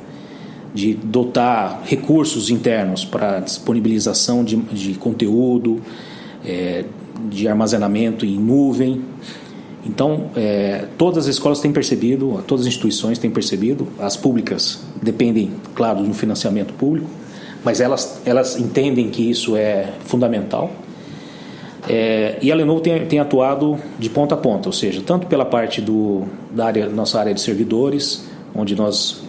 de 0.74 0.94
dotar 0.94 1.82
recursos 1.86 2.50
internos 2.50 3.06
para 3.06 3.40
disponibilização 3.40 4.44
de, 4.44 4.58
de 4.58 4.94
conteúdo, 4.96 5.82
é, 6.46 6.86
de 7.30 7.48
armazenamento 7.48 8.26
em 8.26 8.38
nuvem, 8.38 9.02
então, 9.88 10.32
é, 10.36 10.86
todas 10.98 11.26
as 11.26 11.36
escolas 11.36 11.62
têm 11.62 11.72
percebido, 11.72 12.44
todas 12.46 12.66
as 12.66 12.68
instituições 12.68 13.18
têm 13.18 13.32
percebido, 13.32 13.88
as 13.98 14.18
públicas 14.18 14.82
dependem, 15.02 15.54
claro, 15.74 16.04
do 16.04 16.14
financiamento 16.14 16.74
público, 16.74 17.10
mas 17.64 17.80
elas, 17.80 18.22
elas 18.26 18.60
entendem 18.60 19.10
que 19.10 19.30
isso 19.30 19.56
é 19.56 19.94
fundamental. 20.06 20.72
É, 21.88 22.38
e 22.42 22.52
a 22.52 22.56
Lenovo 22.56 22.82
tem, 22.82 23.06
tem, 23.06 23.20
atuado 23.20 23.80
de 23.98 24.10
ponta 24.10 24.36
a 24.36 24.38
ponta, 24.38 24.68
ou 24.68 24.74
seja, 24.74 25.02
tanto 25.06 25.26
pela 25.28 25.46
parte 25.46 25.80
do, 25.80 26.26
da 26.52 26.66
área, 26.66 26.90
nossa 26.90 27.18
área 27.18 27.34
de 27.34 27.40
servidores, 27.40 28.28
onde 28.54 28.76
nós 28.76 29.22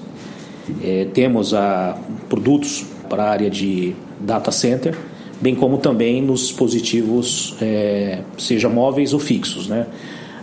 é, 0.83 1.07
temos 1.15 1.55
a, 1.55 1.97
produtos 2.29 2.85
para 3.09 3.23
a 3.23 3.31
área 3.31 3.49
de 3.49 3.95
data 4.19 4.51
center, 4.51 4.99
bem 5.41 5.55
como 5.55 5.79
também 5.79 6.21
nos 6.21 6.41
dispositivos, 6.41 7.55
é, 7.63 8.23
seja 8.37 8.69
móveis 8.69 9.13
ou 9.13 9.21
fixos, 9.21 9.69
né? 9.69 9.87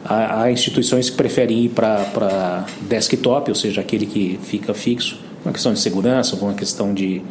Há, 0.08 0.44
há 0.44 0.52
instituições 0.52 1.10
que 1.10 1.18
preferem 1.18 1.66
ir 1.66 1.70
para 1.70 2.66
desktop, 2.82 3.50
ou 3.50 3.56
seja, 3.56 3.82
aquele 3.82 4.06
que 4.06 4.40
fica 4.44 4.74
fixo, 4.74 5.20
uma 5.44 5.52
questão 5.52 5.74
de 5.74 5.80
segurança, 5.80 6.36
uma 6.36 6.54
questão 6.54 6.94
de 6.94 7.24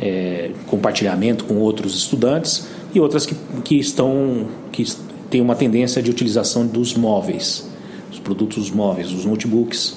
é, 0.00 0.52
compartilhamento 0.68 1.44
com 1.44 1.56
outros 1.56 1.96
estudantes, 1.96 2.68
e 2.94 3.00
outras 3.00 3.26
que, 3.26 3.34
que 3.64 3.78
estão 3.78 4.48
que 4.70 4.84
têm 5.28 5.40
uma 5.40 5.54
tendência 5.54 6.02
de 6.02 6.10
utilização 6.10 6.66
dos 6.66 6.94
móveis, 6.94 7.68
os 8.10 8.18
produtos 8.18 8.70
móveis, 8.70 9.12
os 9.12 9.24
notebooks, 9.24 9.96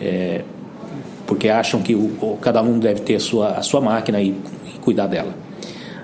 é, 0.00 0.42
porque 1.26 1.48
acham 1.48 1.82
que 1.82 1.94
o, 1.94 2.38
cada 2.40 2.62
um 2.62 2.78
deve 2.78 3.00
ter 3.00 3.16
a 3.16 3.20
sua, 3.20 3.50
a 3.50 3.62
sua 3.62 3.80
máquina 3.80 4.20
e, 4.20 4.28
e 4.28 4.78
cuidar 4.80 5.06
dela. 5.06 5.34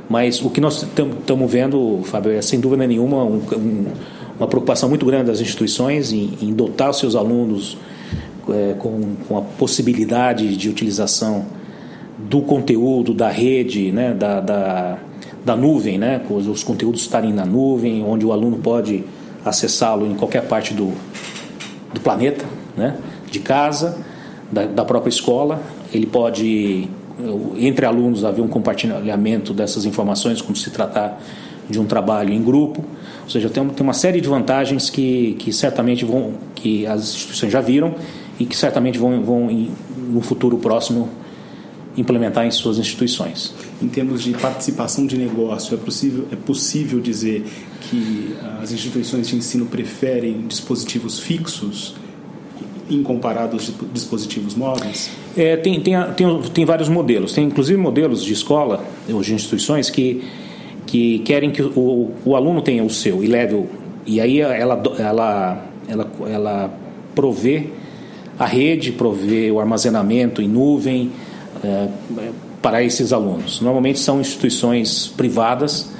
Mas 0.08 0.42
o 0.42 0.50
que 0.50 0.60
nós 0.60 0.82
estamos 0.82 1.50
vendo, 1.50 2.00
Fábio, 2.04 2.32
é 2.32 2.42
sem 2.42 2.60
dúvida 2.60 2.86
nenhuma 2.86 3.24
um, 3.24 3.36
um 3.56 3.86
uma 4.38 4.48
preocupação 4.48 4.88
muito 4.88 5.06
grande 5.06 5.26
das 5.26 5.40
instituições 5.40 6.12
em, 6.12 6.36
em 6.42 6.52
dotar 6.52 6.90
os 6.90 6.98
seus 6.98 7.14
alunos 7.14 7.76
é, 8.48 8.74
com, 8.78 9.16
com, 9.28 9.38
a 9.38 9.42
possibilidade 9.42 10.56
de 10.56 10.68
utilização 10.68 11.46
do 12.18 12.42
conteúdo, 12.42 13.14
da 13.14 13.28
rede, 13.28 13.90
né, 13.92 14.12
da, 14.12 14.40
da, 14.40 14.98
da 15.44 15.56
nuvem, 15.56 15.98
né, 15.98 16.20
os 16.28 16.62
conteúdos 16.62 17.02
estarem 17.02 17.32
na 17.32 17.44
nuvem, 17.44 18.04
onde 18.04 18.26
o 18.26 18.32
aluno 18.32 18.58
pode 18.58 19.04
acessá-lo 19.44 20.06
em 20.06 20.14
qualquer 20.14 20.46
parte 20.46 20.74
do, 20.74 20.92
do 21.92 22.00
planeta, 22.00 22.44
né, 22.76 22.96
de 23.30 23.40
casa, 23.40 23.98
da, 24.50 24.64
da 24.64 24.84
própria 24.84 25.10
escola. 25.10 25.62
Ele 25.92 26.06
pode, 26.06 26.88
entre 27.58 27.86
alunos, 27.86 28.24
haver 28.24 28.42
um 28.42 28.48
compartilhamento 28.48 29.52
dessas 29.52 29.84
informações, 29.84 30.42
como 30.42 30.56
se 30.56 30.70
tratar 30.70 31.20
de 31.68 31.78
um 31.78 31.84
trabalho 31.84 32.32
em 32.32 32.42
grupo. 32.42 32.84
Ou 33.24 33.30
seja, 33.30 33.48
tem, 33.48 33.66
tem 33.68 33.82
uma 33.82 33.92
série 33.92 34.20
de 34.20 34.28
vantagens 34.28 34.90
que, 34.90 35.34
que 35.38 35.52
certamente 35.52 36.04
vão, 36.04 36.34
que 36.54 36.86
as 36.86 37.14
instituições 37.14 37.52
já 37.52 37.60
viram 37.60 37.94
e 38.38 38.44
que 38.44 38.56
certamente 38.56 38.98
vão, 38.98 39.22
vão 39.22 39.50
em, 39.50 39.70
no 39.96 40.20
futuro 40.20 40.58
próximo 40.58 41.08
implementar 41.96 42.46
em 42.46 42.50
suas 42.50 42.78
instituições. 42.78 43.54
Em 43.80 43.88
termos 43.88 44.22
de 44.22 44.32
participação 44.32 45.06
de 45.06 45.16
negócio, 45.16 45.74
é 45.74 45.78
possível, 45.78 46.26
é 46.30 46.36
possível 46.36 47.00
dizer 47.00 47.44
que 47.82 48.34
as 48.62 48.72
instituições 48.72 49.28
de 49.28 49.36
ensino 49.36 49.66
preferem 49.66 50.46
dispositivos 50.46 51.18
fixos 51.18 51.94
em 52.90 53.02
comparado 53.02 53.54
aos 53.54 53.72
dispositivos 53.92 54.54
móveis? 54.54 55.10
É, 55.36 55.56
tem, 55.56 55.80
tem, 55.80 55.94
tem, 56.14 56.42
tem 56.42 56.64
vários 56.64 56.88
modelos. 56.88 57.32
Tem 57.32 57.44
inclusive 57.46 57.78
modelos 57.78 58.22
de 58.22 58.32
escola 58.32 58.84
ou 59.08 59.22
de 59.22 59.34
instituições 59.34 59.88
que 59.88 60.22
que 60.94 61.18
querem 61.18 61.50
que 61.50 61.60
o, 61.60 62.12
o 62.24 62.36
aluno 62.36 62.62
tenha 62.62 62.84
o 62.84 62.88
seu 62.88 63.24
e 63.24 63.26
leve 63.26 63.56
o, 63.56 63.66
e 64.06 64.20
aí 64.20 64.40
ela, 64.40 64.80
ela, 64.96 65.66
ela, 65.88 66.12
ela 66.30 66.74
provê 67.16 67.66
a 68.38 68.46
rede, 68.46 68.92
provê 68.92 69.50
o 69.50 69.58
armazenamento 69.58 70.40
em 70.40 70.46
nuvem 70.46 71.10
é, 71.64 71.88
para 72.62 72.80
esses 72.84 73.12
alunos. 73.12 73.60
Normalmente 73.60 73.98
são 73.98 74.20
instituições 74.20 75.08
privadas 75.08 75.90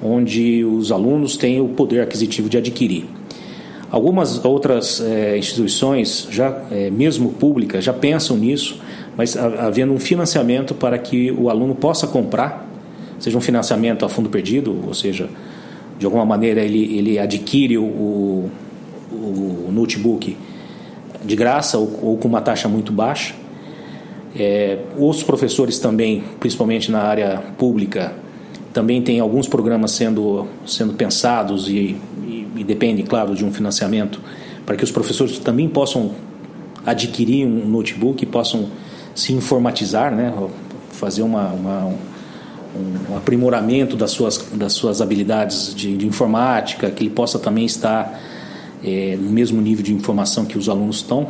onde 0.00 0.64
os 0.64 0.92
alunos 0.92 1.36
têm 1.36 1.60
o 1.60 1.66
poder 1.70 2.02
aquisitivo 2.02 2.48
de 2.48 2.56
adquirir. 2.56 3.04
Algumas 3.90 4.44
outras 4.44 5.00
é, 5.00 5.36
instituições, 5.36 6.28
já 6.30 6.56
é, 6.70 6.88
mesmo 6.88 7.32
públicas, 7.32 7.82
já 7.82 7.92
pensam 7.92 8.36
nisso, 8.36 8.80
mas 9.16 9.36
havendo 9.36 9.92
um 9.92 9.98
financiamento 9.98 10.72
para 10.72 10.96
que 10.98 11.32
o 11.32 11.50
aluno 11.50 11.74
possa 11.74 12.06
comprar 12.06 12.65
seja 13.18 13.36
um 13.36 13.40
financiamento 13.40 14.04
a 14.04 14.08
fundo 14.08 14.28
perdido, 14.28 14.84
ou 14.86 14.94
seja, 14.94 15.28
de 15.98 16.04
alguma 16.04 16.24
maneira 16.24 16.60
ele, 16.60 16.98
ele 16.98 17.18
adquire 17.18 17.78
o, 17.78 18.50
o 19.10 19.70
notebook 19.72 20.36
de 21.24 21.36
graça 21.36 21.78
ou, 21.78 21.98
ou, 22.02 22.16
com 22.16 22.28
uma 22.28 22.40
taxa 22.40 22.68
muito 22.68 22.92
baixa. 22.92 23.34
É, 24.38 24.78
os 24.98 25.22
professores 25.22 25.78
também, 25.78 26.22
principalmente 26.38 26.90
na 26.90 27.02
área 27.02 27.42
pública, 27.56 28.12
também 28.72 29.00
tem 29.00 29.18
alguns 29.18 29.48
programas 29.48 29.92
sendo, 29.92 30.46
sendo 30.66 30.92
pensados 30.92 31.68
e, 31.68 31.96
e, 32.24 32.46
e 32.56 32.64
depende, 32.64 33.02
claro, 33.02 33.34
de 33.34 33.44
um 33.44 33.50
financiamento 33.50 34.20
para 34.66 34.76
que 34.76 34.84
os 34.84 34.90
professores 34.90 35.38
também 35.38 35.68
possam 35.68 36.10
adquirir 36.84 37.46
um 37.46 37.66
notebook 37.66 38.24
possam 38.26 38.68
se 39.14 39.32
informatizar, 39.32 40.14
né? 40.14 40.32
fazer 40.90 41.22
uma, 41.22 41.48
uma 41.48 41.94
um 42.74 43.16
aprimoramento 43.16 43.96
das 43.96 44.10
suas, 44.10 44.38
das 44.52 44.72
suas 44.72 45.00
habilidades 45.00 45.74
de, 45.74 45.96
de 45.96 46.06
informática, 46.06 46.90
que 46.90 47.02
ele 47.04 47.10
possa 47.10 47.38
também 47.38 47.64
estar 47.64 48.20
é, 48.84 49.16
no 49.20 49.30
mesmo 49.30 49.60
nível 49.60 49.84
de 49.84 49.92
informação 49.92 50.44
que 50.44 50.58
os 50.58 50.68
alunos 50.68 50.96
estão. 50.96 51.28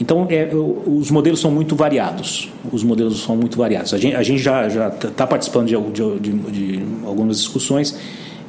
Então, 0.00 0.26
é, 0.30 0.50
os 0.52 1.10
modelos 1.10 1.40
são 1.40 1.50
muito 1.50 1.76
variados. 1.76 2.48
Os 2.72 2.82
modelos 2.82 3.22
são 3.22 3.36
muito 3.36 3.56
variados. 3.56 3.94
A 3.94 3.98
gente, 3.98 4.16
a 4.16 4.22
gente 4.22 4.42
já 4.42 4.88
está 4.88 5.26
participando 5.26 5.68
de, 5.68 5.76
de, 5.92 6.18
de, 6.18 6.50
de, 6.50 6.82
algumas 7.04 7.38
discussões 7.38 7.96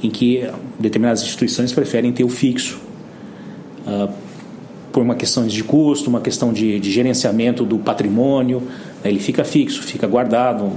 em 0.01 0.09
que 0.09 0.49
determinadas 0.79 1.21
instituições 1.21 1.71
preferem 1.71 2.11
ter 2.11 2.23
o 2.23 2.29
fixo, 2.29 2.79
uh, 3.85 4.11
por 4.91 5.01
uma 5.01 5.15
questão 5.15 5.45
de 5.45 5.63
custo, 5.63 6.09
uma 6.09 6.21
questão 6.21 6.53
de, 6.53 6.81
gerenciamento 6.91 7.65
do 7.65 7.77
patrimônio. 7.77 8.61
Né, 9.03 9.09
ele 9.09 9.19
fica 9.19 9.43
fixo, 9.43 9.81
fica 9.83 10.07
guardado 10.07 10.71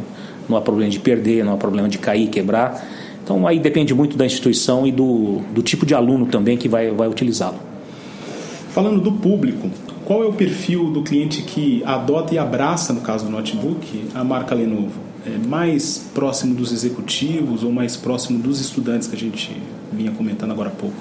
não 0.49 0.57
há 0.57 0.61
problema 0.61 0.91
de 0.91 0.99
perder, 0.99 1.45
não 1.45 1.55
há 1.55 1.57
problema 1.57 1.89
de 1.89 1.99
cair, 1.99 2.29
quebrar. 2.29 2.85
Então 3.23 3.47
aí 3.47 3.59
depende 3.59 3.93
muito 3.93 4.17
da 4.17 4.25
instituição 4.25 4.87
e 4.87 4.93
do, 4.93 5.41
do 5.53 5.63
tipo 5.63 5.85
de 5.85 5.95
aluno 5.95 6.27
também 6.27 6.57
que 6.57 6.69
vai, 6.69 6.91
vai 6.91 7.09
utilizá-lo. 7.09 7.59
Falando 8.71 9.01
do 9.01 9.13
público, 9.13 9.71
qual 10.05 10.23
é 10.23 10.27
o 10.27 10.33
perfil 10.33 10.91
do 10.91 11.03
cliente 11.03 11.43
que 11.43 11.83
adota 11.85 12.35
e 12.35 12.39
abraça, 12.39 12.93
no 12.93 13.01
caso 13.01 13.25
do 13.25 13.31
notebook, 13.31 14.05
a 14.15 14.23
marca 14.23 14.55
Lenovo? 14.55 15.01
É 15.27 15.45
mais 15.49 15.99
próximo 16.15 16.55
dos 16.55 16.73
executivos 16.73 17.65
ou 17.65 17.73
mais 17.73 17.97
próximo 17.97 18.39
dos 18.39 18.61
estudantes 18.61 19.09
que 19.09 19.17
a 19.17 19.19
gente 19.19 19.51
vinha 19.93 20.13
comentando 20.13 20.53
agora 20.53 20.69
há 20.69 20.73
pouco? 20.73 20.95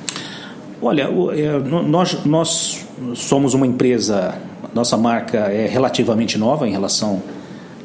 Olha, 0.82 1.04
é, 1.36 1.60
nós, 1.60 2.26
nós 2.26 2.86
somos 3.14 3.54
uma 3.54 3.68
empresa, 3.68 4.36
nossa 4.74 4.98
marca 4.98 5.38
é 5.38 5.68
relativamente 5.68 6.38
nova 6.38 6.68
em 6.68 6.72
relação 6.72 7.22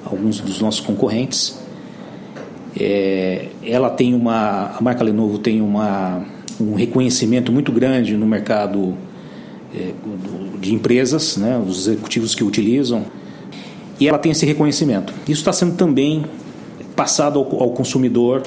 alguns 0.04 0.40
dos 0.40 0.60
nossos 0.60 0.80
concorrentes. 0.80 1.58
É, 2.78 3.48
ela 3.62 3.90
tem 3.90 4.14
uma, 4.14 4.76
a 4.76 4.80
marca 4.80 5.02
Lenovo 5.02 5.38
tem 5.38 5.60
uma, 5.60 6.24
um 6.60 6.74
reconhecimento 6.74 7.50
muito 7.50 7.72
grande 7.72 8.16
no 8.16 8.26
mercado 8.26 8.96
é, 9.74 9.92
de 10.60 10.74
empresas, 10.74 11.36
né, 11.36 11.60
os 11.64 11.88
executivos 11.88 12.34
que 12.34 12.44
utilizam, 12.44 13.04
e 13.98 14.08
ela 14.08 14.18
tem 14.18 14.32
esse 14.32 14.46
reconhecimento. 14.46 15.12
Isso 15.24 15.40
está 15.40 15.52
sendo 15.52 15.74
também 15.76 16.24
passado 16.94 17.38
ao, 17.38 17.62
ao 17.62 17.70
consumidor 17.70 18.42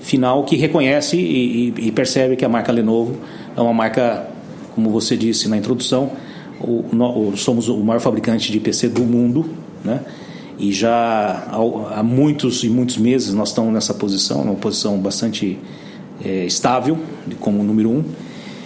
final 0.00 0.44
que 0.44 0.56
reconhece 0.56 1.16
e, 1.16 1.74
e, 1.76 1.88
e, 1.88 1.92
percebe 1.92 2.36
que 2.36 2.44
a 2.44 2.48
marca 2.48 2.70
Lenovo 2.70 3.16
é 3.56 3.60
uma 3.60 3.72
marca, 3.72 4.28
como 4.74 4.90
você 4.90 5.16
disse 5.16 5.48
na 5.48 5.56
introdução, 5.56 6.12
o, 6.60 6.84
o, 6.92 7.36
somos 7.36 7.68
o 7.68 7.78
maior 7.78 8.00
fabricante 8.00 8.52
de 8.52 8.60
PC 8.60 8.88
do 8.88 9.02
mundo, 9.02 9.50
né? 9.84 10.00
E 10.58 10.72
já 10.72 11.46
há, 11.94 12.02
muitos 12.02 12.64
e 12.64 12.68
muitos 12.68 12.96
meses 12.96 13.34
nós 13.34 13.50
estamos 13.50 13.72
nessa 13.72 13.92
posição, 13.92 14.42
uma 14.42 14.54
posição 14.54 14.98
bastante 14.98 15.58
é, 16.24 16.46
estável 16.46 16.98
como 17.40 17.62
número 17.62 17.90
um 17.90 18.04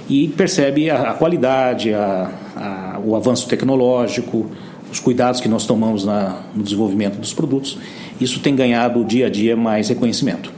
e 0.08 0.28
percebe 0.28 0.88
a, 0.88 1.10
a 1.10 1.14
qualidade, 1.14 1.92
a, 1.92 2.32
a, 2.56 3.00
o 3.04 3.16
avanço 3.16 3.48
tecnológico, 3.48 4.46
os 4.90 5.00
cuidados 5.00 5.40
que 5.40 5.48
nós 5.48 5.66
tomamos 5.66 6.04
na, 6.04 6.42
no 6.54 6.62
desenvolvimento 6.62 7.18
dos 7.18 7.32
produtos. 7.32 7.78
Isso 8.20 8.40
tem 8.40 8.54
ganhado 8.54 9.04
dia 9.04 9.26
a 9.26 9.30
dia 9.30 9.56
mais 9.56 9.88
reconhecimento. 9.88 10.52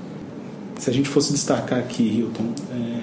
Se 0.78 0.90
a 0.90 0.92
gente 0.92 1.08
fosse 1.08 1.32
destacar 1.32 1.78
aqui, 1.78 2.02
Hilton, 2.02 2.44
é, 2.72 3.01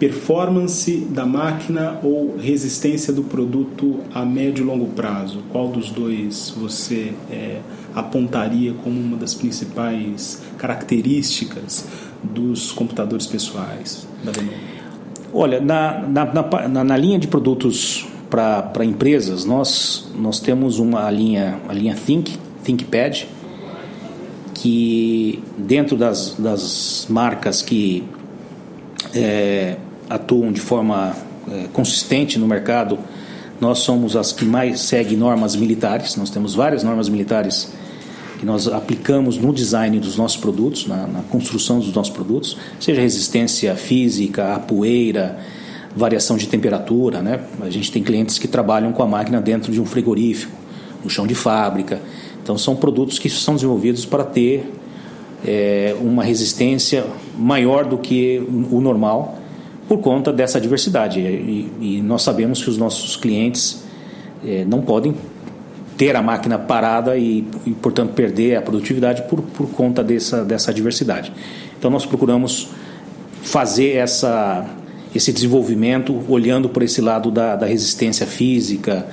performance 0.00 0.96
da 1.10 1.26
máquina 1.26 2.00
ou 2.02 2.38
resistência 2.38 3.12
do 3.12 3.22
produto 3.22 4.00
a 4.14 4.24
médio 4.24 4.62
e 4.62 4.66
longo 4.66 4.86
prazo, 4.86 5.42
qual 5.52 5.68
dos 5.68 5.90
dois 5.90 6.54
você 6.56 7.12
é, 7.30 7.58
apontaria 7.94 8.72
como 8.82 8.98
uma 8.98 9.18
das 9.18 9.34
principais 9.34 10.42
características 10.56 11.86
dos 12.24 12.72
computadores 12.72 13.26
pessoais 13.26 14.08
da 14.24 14.32
Lenovo? 14.32 14.56
Olha, 15.34 15.60
na, 15.60 16.00
na, 16.00 16.68
na, 16.68 16.84
na 16.84 16.96
linha 16.96 17.18
de 17.18 17.28
produtos 17.28 18.06
para 18.30 18.84
empresas, 18.84 19.44
nós, 19.44 20.10
nós 20.16 20.40
temos 20.40 20.78
uma 20.78 21.10
linha, 21.10 21.60
a 21.68 21.74
linha 21.74 21.94
Think, 21.94 22.38
ThinkPad, 22.64 23.24
que 24.54 25.42
dentro 25.58 25.96
das, 25.96 26.36
das 26.38 27.06
marcas 27.10 27.60
que 27.60 28.02
é, 29.14 29.76
atuam 30.10 30.50
de 30.50 30.60
forma 30.60 31.14
é, 31.48 31.66
consistente 31.72 32.38
no 32.38 32.46
mercado, 32.46 32.98
nós 33.60 33.78
somos 33.78 34.16
as 34.16 34.32
que 34.32 34.44
mais 34.44 34.80
seguem 34.80 35.16
normas 35.16 35.54
militares. 35.54 36.16
Nós 36.16 36.30
temos 36.30 36.54
várias 36.54 36.82
normas 36.82 37.08
militares 37.08 37.72
que 38.38 38.46
nós 38.46 38.66
aplicamos 38.66 39.36
no 39.36 39.52
design 39.52 40.00
dos 40.00 40.16
nossos 40.16 40.38
produtos, 40.38 40.86
na, 40.86 41.06
na 41.06 41.20
construção 41.22 41.78
dos 41.78 41.92
nossos 41.92 42.12
produtos, 42.12 42.56
seja 42.80 43.00
resistência 43.00 43.76
física, 43.76 44.54
a 44.54 44.58
poeira, 44.58 45.38
variação 45.94 46.38
de 46.38 46.48
temperatura. 46.48 47.20
Né? 47.20 47.40
A 47.60 47.68
gente 47.68 47.92
tem 47.92 48.02
clientes 48.02 48.38
que 48.38 48.48
trabalham 48.48 48.92
com 48.92 49.02
a 49.02 49.06
máquina 49.06 49.40
dentro 49.42 49.70
de 49.70 49.80
um 49.80 49.84
frigorífico, 49.84 50.56
no 51.04 51.10
chão 51.10 51.26
de 51.26 51.34
fábrica. 51.34 52.00
Então, 52.42 52.56
são 52.56 52.74
produtos 52.74 53.18
que 53.18 53.28
são 53.28 53.54
desenvolvidos 53.54 54.06
para 54.06 54.24
ter 54.24 54.72
é, 55.44 55.94
uma 56.00 56.24
resistência 56.24 57.04
maior 57.36 57.84
do 57.84 57.98
que 57.98 58.42
o 58.70 58.80
normal 58.80 59.39
por 59.90 59.98
conta 59.98 60.32
dessa 60.32 60.60
diversidade. 60.60 61.18
E, 61.18 61.72
e 61.80 62.00
nós 62.00 62.22
sabemos 62.22 62.62
que 62.62 62.70
os 62.70 62.78
nossos 62.78 63.16
clientes 63.16 63.82
é, 64.46 64.64
não 64.64 64.82
podem 64.82 65.16
ter 65.96 66.14
a 66.14 66.22
máquina 66.22 66.56
parada 66.56 67.16
e, 67.16 67.44
e, 67.66 67.72
portanto, 67.72 68.12
perder 68.12 68.54
a 68.54 68.62
produtividade 68.62 69.22
por, 69.22 69.42
por 69.42 69.68
conta 69.70 70.04
dessa, 70.04 70.44
dessa 70.44 70.72
diversidade. 70.72 71.32
Então, 71.76 71.90
nós 71.90 72.06
procuramos 72.06 72.68
fazer 73.42 73.96
essa, 73.96 74.64
esse 75.12 75.32
desenvolvimento 75.32 76.22
olhando 76.28 76.68
por 76.68 76.84
esse 76.84 77.00
lado 77.00 77.28
da, 77.28 77.56
da 77.56 77.66
resistência 77.66 78.28
física 78.28 79.08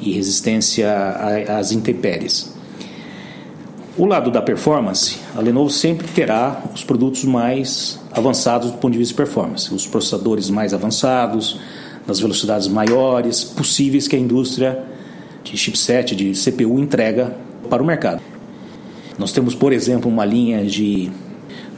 e 0.00 0.12
resistência 0.12 0.90
às 1.50 1.70
intempéries. 1.70 2.50
O 3.98 4.06
lado 4.06 4.30
da 4.30 4.40
performance, 4.40 5.18
a 5.36 5.40
Lenovo 5.42 5.68
sempre 5.68 6.08
terá 6.08 6.62
os 6.74 6.82
produtos 6.82 7.24
mais 7.24 8.02
avançados 8.14 8.70
do 8.70 8.78
ponto 8.78 8.92
de 8.92 8.98
vista 8.98 9.12
de 9.12 9.16
performance, 9.16 9.72
os 9.74 9.86
processadores 9.86 10.48
mais 10.48 10.72
avançados, 10.72 11.58
nas 12.06 12.20
velocidades 12.20 12.68
maiores 12.68 13.42
possíveis 13.42 14.06
que 14.06 14.14
a 14.14 14.18
indústria 14.18 14.84
de 15.42 15.56
chipset, 15.56 16.14
de 16.14 16.32
CPU 16.32 16.78
entrega 16.78 17.34
para 17.68 17.82
o 17.82 17.86
mercado. 17.86 18.20
Nós 19.18 19.32
temos, 19.32 19.54
por 19.54 19.72
exemplo, 19.72 20.10
uma 20.10 20.24
linha 20.24 20.64
de 20.64 21.10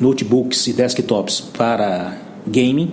notebooks 0.01 0.67
e 0.67 0.73
desktops 0.73 1.41
para 1.41 2.17
gaming, 2.47 2.93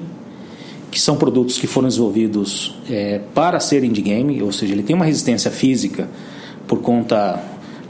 que 0.92 1.00
são 1.00 1.16
produtos 1.16 1.58
que 1.58 1.66
foram 1.66 1.88
desenvolvidos 1.88 2.76
é, 2.90 3.20
para 3.34 3.60
serem 3.60 3.92
de 3.92 4.02
game, 4.02 4.42
ou 4.42 4.52
seja, 4.52 4.74
ele 4.74 4.84
tem 4.84 4.96
uma 4.96 5.06
resistência 5.06 5.50
física 5.50 6.08
por 6.68 6.80
conta 6.82 7.42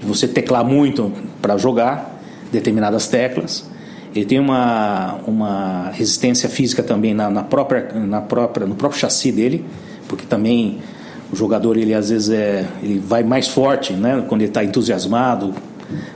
você 0.01 0.27
teclar 0.27 0.65
muito 0.65 1.11
para 1.41 1.57
jogar 1.57 2.21
determinadas 2.51 3.07
teclas. 3.07 3.69
Ele 4.15 4.25
tem 4.25 4.39
uma, 4.39 5.15
uma 5.25 5.89
resistência 5.91 6.47
física 6.47 6.83
também 6.83 7.13
na, 7.13 7.29
na, 7.29 7.43
própria, 7.43 7.91
na 7.93 8.21
própria, 8.21 8.67
no 8.67 8.75
próprio 8.75 8.99
chassi 8.99 9.31
dele, 9.31 9.65
porque 10.07 10.25
também 10.25 10.77
o 11.31 11.35
jogador 11.35 11.77
ele 11.77 11.95
às 11.95 12.09
vezes 12.11 12.29
é, 12.29 12.67
ele 12.83 12.99
vai 12.99 13.23
mais 13.23 13.47
forte 13.47 13.93
né, 13.93 14.23
quando 14.29 14.41
ele 14.41 14.51
está 14.51 14.63
entusiasmado 14.63 15.53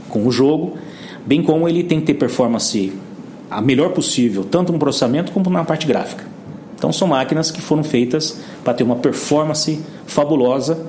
com 0.09 0.27
o 0.27 0.31
jogo, 0.31 0.77
bem 1.25 1.41
como 1.41 1.67
ele 1.67 1.83
tem 1.83 1.99
que 1.99 2.05
ter 2.05 2.13
performance 2.13 2.93
a 3.49 3.61
melhor 3.61 3.89
possível, 3.93 4.43
tanto 4.43 4.71
no 4.71 4.77
processamento 4.77 5.31
como 5.31 5.49
na 5.49 5.63
parte 5.63 5.87
gráfica. 5.87 6.23
Então 6.77 6.93
são 6.93 7.07
máquinas 7.07 7.49
que 7.49 7.61
foram 7.61 7.83
feitas 7.83 8.39
para 8.63 8.75
ter 8.75 8.83
uma 8.83 8.97
performance 8.97 9.81
fabulosa, 10.05 10.85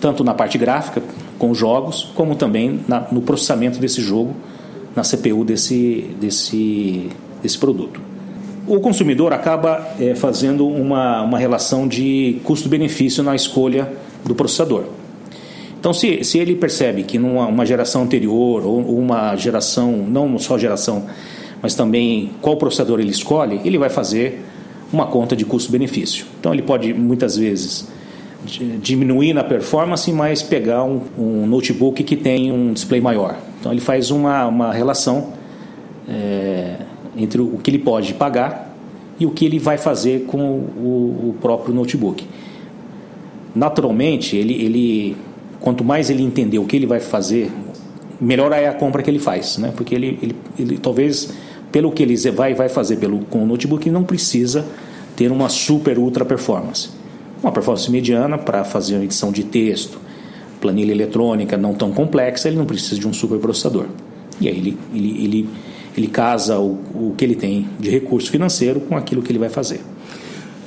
tanto 0.00 0.22
na 0.22 0.32
parte 0.32 0.56
gráfica, 0.58 1.02
com 1.38 1.52
jogos, 1.52 2.12
como 2.14 2.36
também 2.36 2.80
na, 2.86 3.00
no 3.10 3.20
processamento 3.20 3.80
desse 3.80 4.00
jogo 4.00 4.36
na 4.94 5.02
CPU 5.02 5.44
desse, 5.44 6.10
desse, 6.20 7.08
desse 7.42 7.58
produto. 7.58 8.00
O 8.66 8.78
consumidor 8.80 9.32
acaba 9.32 9.94
é, 9.98 10.14
fazendo 10.14 10.66
uma, 10.66 11.22
uma 11.22 11.38
relação 11.38 11.88
de 11.88 12.40
custo-benefício 12.44 13.22
na 13.22 13.34
escolha 13.34 13.92
do 14.24 14.34
processador. 14.34 14.84
Então, 15.78 15.92
se, 15.92 16.22
se 16.22 16.38
ele 16.38 16.54
percebe 16.54 17.02
que 17.02 17.18
numa 17.18 17.46
uma 17.46 17.66
geração 17.66 18.02
anterior, 18.02 18.64
ou 18.64 18.98
uma 18.98 19.34
geração, 19.34 20.06
não 20.08 20.38
só 20.38 20.56
geração, 20.56 21.06
mas 21.60 21.74
também 21.74 22.30
qual 22.40 22.56
processador 22.56 23.00
ele 23.00 23.10
escolhe, 23.10 23.60
ele 23.64 23.78
vai 23.78 23.90
fazer 23.90 24.44
uma 24.92 25.06
conta 25.06 25.34
de 25.34 25.44
custo-benefício. 25.44 26.26
Então, 26.38 26.52
ele 26.52 26.62
pode 26.62 26.94
muitas 26.94 27.36
vezes 27.36 27.88
diminuir 28.80 29.32
na 29.32 29.44
performance, 29.44 30.10
mas 30.12 30.42
pegar 30.42 30.84
um, 30.84 31.00
um, 31.18 31.46
notebook 31.46 32.02
que 32.02 32.16
tem 32.16 32.52
um 32.52 32.72
display 32.72 33.00
maior. 33.00 33.36
Então 33.62 33.70
ele 33.70 33.80
faz 33.80 34.10
uma, 34.10 34.44
uma 34.48 34.72
relação 34.72 35.28
é, 36.08 36.78
entre 37.16 37.40
o 37.40 37.58
que 37.58 37.70
ele 37.70 37.78
pode 37.78 38.12
pagar 38.12 38.74
e 39.20 39.24
o 39.24 39.30
que 39.30 39.44
ele 39.44 39.60
vai 39.60 39.78
fazer 39.78 40.24
com 40.24 40.40
o, 40.40 41.28
o 41.28 41.36
próprio 41.40 41.72
notebook. 41.72 42.26
Naturalmente, 43.54 44.36
ele, 44.36 44.54
ele, 44.54 45.16
quanto 45.60 45.84
mais 45.84 46.10
ele 46.10 46.24
entender 46.24 46.58
o 46.58 46.64
que 46.64 46.74
ele 46.74 46.86
vai 46.86 46.98
fazer, 46.98 47.52
melhor 48.20 48.50
é 48.50 48.66
a 48.66 48.74
compra 48.74 49.00
que 49.00 49.08
ele 49.08 49.20
faz, 49.20 49.58
né? 49.58 49.72
porque 49.76 49.94
ele, 49.94 50.18
ele, 50.20 50.36
ele 50.58 50.78
talvez, 50.78 51.32
pelo 51.70 51.92
que 51.92 52.02
ele 52.02 52.16
vai, 52.32 52.54
vai 52.54 52.68
fazer 52.68 52.96
pelo, 52.96 53.20
com 53.26 53.44
o 53.44 53.46
notebook, 53.46 53.88
não 53.88 54.02
precisa 54.02 54.66
ter 55.14 55.30
uma 55.30 55.48
super 55.48 56.00
ultra 56.00 56.24
performance 56.24 56.88
uma 57.42 57.50
performance 57.50 57.90
mediana 57.90 58.38
para 58.38 58.62
fazer 58.62 58.94
uma 58.94 59.04
edição 59.04 59.32
de 59.32 59.42
texto, 59.42 59.98
planilha 60.62 60.92
eletrônica 60.92 61.56
não 61.58 61.74
tão 61.74 61.90
complexa, 61.90 62.48
ele 62.48 62.56
não 62.56 62.64
precisa 62.64 62.98
de 62.98 63.06
um 63.06 63.12
superprocessador. 63.12 63.86
E 64.40 64.48
aí 64.48 64.56
ele, 64.56 64.78
ele, 64.94 65.24
ele, 65.24 65.48
ele 65.96 66.06
casa 66.06 66.58
o, 66.58 66.78
o 66.94 67.14
que 67.18 67.24
ele 67.24 67.34
tem 67.34 67.68
de 67.78 67.90
recurso 67.90 68.30
financeiro 68.30 68.80
com 68.80 68.96
aquilo 68.96 69.20
que 69.20 69.30
ele 69.30 69.38
vai 69.38 69.50
fazer. 69.50 69.80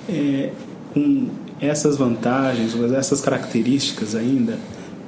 É, 0.07 0.51
com 0.93 1.27
essas 1.59 1.97
vantagens, 1.97 2.75
essas 2.95 3.21
características 3.21 4.13
ainda, 4.13 4.59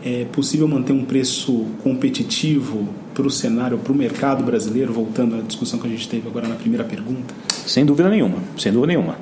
é 0.04 0.26
possível 0.32 0.67
manter 0.67 0.93
um 0.93 1.04
preço 1.04 1.65
competitivo 1.84 2.88
para 3.13 3.28
o 3.28 3.30
cenário, 3.30 3.78
para 3.78 3.91
o 3.91 3.95
mercado 3.95 4.43
brasileiro, 4.43 4.93
voltando 4.93 5.36
à 5.36 5.41
discussão 5.41 5.78
que 5.78 5.88
a 5.88 5.89
gente 5.89 6.08
teve 6.08 6.28
agora 6.28 6.47
na 6.47 6.56
primeira 6.56 6.86
pergunta? 6.86 7.34
Sem 7.65 7.86
dúvida 7.86 8.10
nenhuma, 8.10 8.38
sem 8.58 8.71
dúvida 8.71 8.93
nenhuma. 8.93 9.17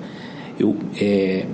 Eu, 0.59 0.75
é, 1.01 1.45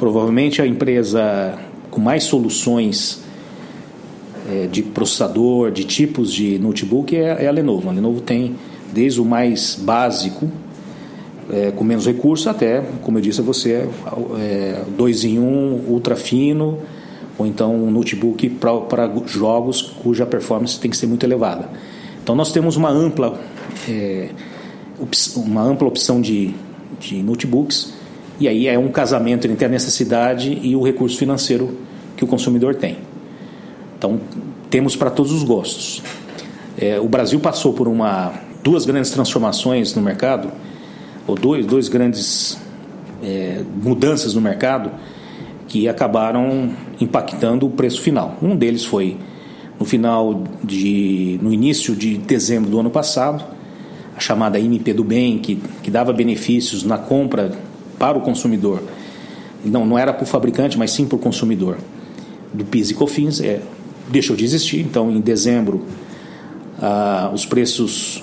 Provavelmente 0.00 0.62
a 0.62 0.66
empresa 0.66 1.58
com 1.90 2.00
mais 2.00 2.24
soluções 2.24 3.22
é, 4.48 4.66
de 4.66 4.82
processador, 4.82 5.70
de 5.70 5.84
tipos 5.84 6.32
de 6.32 6.58
notebook 6.58 7.14
é, 7.16 7.44
é, 7.44 7.46
a 7.46 7.50
Lenovo. 7.50 7.88
A 7.88 7.92
Lenovo 7.92 8.20
tem 8.20 8.54
desde 8.92 9.20
o 9.20 9.24
mais 9.24 9.78
básico, 9.80 10.50
é, 11.50 11.70
com 11.72 11.84
menos 11.84 12.06
recursos, 12.06 12.46
até, 12.46 12.82
como 13.02 13.18
eu 13.18 13.22
disse 13.22 13.40
a 13.40 13.44
você, 13.44 13.88
é, 14.38 14.82
dois 14.96 15.24
em 15.24 15.38
um, 15.38 15.84
ultra 15.88 16.16
fino, 16.16 16.78
ou 17.38 17.46
então 17.46 17.74
um 17.74 17.90
notebook 17.90 18.48
para 18.50 19.10
jogos 19.26 19.82
cuja 19.82 20.26
performance 20.26 20.78
tem 20.78 20.90
que 20.90 20.96
ser 20.96 21.06
muito 21.06 21.24
elevada. 21.24 21.68
Então 22.22 22.34
nós 22.34 22.52
temos 22.52 22.76
uma 22.76 22.90
ampla, 22.90 23.40
é, 23.88 24.28
uma 25.36 25.62
ampla 25.62 25.88
opção 25.88 26.20
de, 26.20 26.54
de 27.00 27.22
notebooks 27.22 27.94
e 28.38 28.48
aí 28.48 28.66
é 28.66 28.78
um 28.78 28.88
casamento 28.88 29.46
entre 29.46 29.64
a 29.66 29.68
necessidade 29.68 30.58
e 30.62 30.74
o 30.74 30.82
recurso 30.82 31.18
financeiro 31.18 31.78
que 32.16 32.24
o 32.24 32.26
consumidor 32.26 32.74
tem. 32.74 33.09
Então 34.00 34.18
temos 34.70 34.96
para 34.96 35.10
todos 35.10 35.30
os 35.30 35.42
gostos. 35.42 36.02
É, 36.78 36.98
o 36.98 37.06
Brasil 37.06 37.38
passou 37.38 37.74
por 37.74 37.86
uma 37.86 38.32
duas 38.64 38.86
grandes 38.86 39.10
transformações 39.10 39.94
no 39.94 40.00
mercado, 40.00 40.50
ou 41.26 41.34
dois, 41.34 41.66
dois 41.66 41.86
grandes 41.86 42.58
é, 43.22 43.62
mudanças 43.82 44.32
no 44.32 44.40
mercado 44.40 44.90
que 45.68 45.86
acabaram 45.86 46.70
impactando 46.98 47.66
o 47.66 47.70
preço 47.70 48.00
final. 48.00 48.38
Um 48.40 48.56
deles 48.56 48.86
foi 48.86 49.18
no 49.78 49.84
final 49.84 50.44
de 50.64 51.38
no 51.42 51.52
início 51.52 51.94
de 51.94 52.16
dezembro 52.16 52.70
do 52.70 52.80
ano 52.80 52.90
passado, 52.90 53.44
a 54.16 54.20
chamada 54.20 54.58
MP 54.58 54.94
do 54.94 55.04
bem 55.04 55.38
que, 55.40 55.56
que 55.82 55.90
dava 55.90 56.10
benefícios 56.10 56.84
na 56.84 56.96
compra 56.96 57.52
para 57.98 58.16
o 58.16 58.22
consumidor. 58.22 58.82
Não, 59.62 59.84
não 59.84 59.98
era 59.98 60.10
para 60.10 60.24
o 60.24 60.26
fabricante, 60.26 60.78
mas 60.78 60.90
sim 60.90 61.04
para 61.04 61.16
o 61.16 61.18
consumidor. 61.18 61.76
Do 62.50 62.64
PIS 62.64 62.90
e 62.90 62.94
COFINS 62.94 63.42
é, 63.42 63.60
deixou 64.10 64.36
de 64.36 64.44
existir. 64.44 64.80
Então, 64.80 65.10
em 65.10 65.20
dezembro, 65.20 65.84
ah, 66.80 67.30
os 67.32 67.46
preços 67.46 68.22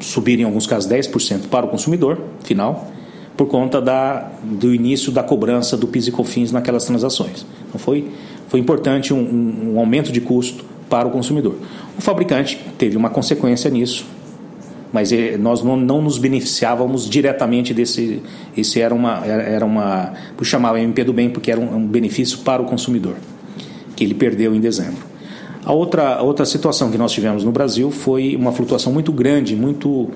subiram 0.00 0.42
em 0.42 0.44
alguns 0.44 0.66
casos 0.66 0.90
10% 0.90 1.48
para 1.48 1.66
o 1.66 1.68
consumidor 1.68 2.20
final 2.44 2.90
por 3.36 3.46
conta 3.46 3.80
da, 3.80 4.30
do 4.42 4.74
início 4.74 5.10
da 5.10 5.22
cobrança 5.22 5.76
do 5.76 5.86
PIS 5.86 6.08
e 6.08 6.12
COFINS 6.12 6.52
naquelas 6.52 6.84
transações. 6.84 7.46
Então 7.66 7.78
foi, 7.78 8.10
foi 8.48 8.60
importante 8.60 9.14
um, 9.14 9.72
um 9.74 9.78
aumento 9.78 10.12
de 10.12 10.20
custo 10.20 10.64
para 10.88 11.08
o 11.08 11.10
consumidor. 11.10 11.56
O 11.96 12.00
fabricante 12.00 12.60
teve 12.76 12.96
uma 12.96 13.08
consequência 13.08 13.70
nisso, 13.70 14.04
mas 14.92 15.10
nós 15.40 15.62
não, 15.62 15.76
não 15.76 16.02
nos 16.02 16.18
beneficiávamos 16.18 17.08
diretamente 17.08 17.72
desse. 17.72 18.22
Esse 18.54 18.80
era 18.80 18.94
uma. 18.94 19.24
Era 19.24 19.64
uma 19.64 20.12
por 20.36 20.44
chamava 20.44 20.78
MP 20.78 21.02
do 21.02 21.14
bem, 21.14 21.30
porque 21.30 21.50
era 21.50 21.58
um, 21.58 21.76
um 21.76 21.86
benefício 21.86 22.40
para 22.40 22.60
o 22.60 22.66
consumidor, 22.66 23.16
que 23.96 24.04
ele 24.04 24.12
perdeu 24.12 24.54
em 24.54 24.60
dezembro. 24.60 25.11
A 25.64 25.72
outra, 25.72 26.16
a 26.16 26.22
outra 26.22 26.44
situação 26.44 26.90
que 26.90 26.98
nós 26.98 27.12
tivemos 27.12 27.44
no 27.44 27.52
Brasil 27.52 27.90
foi 27.90 28.34
uma 28.34 28.52
flutuação 28.52 28.92
muito 28.92 29.12
grande, 29.12 29.54
muito 29.54 30.10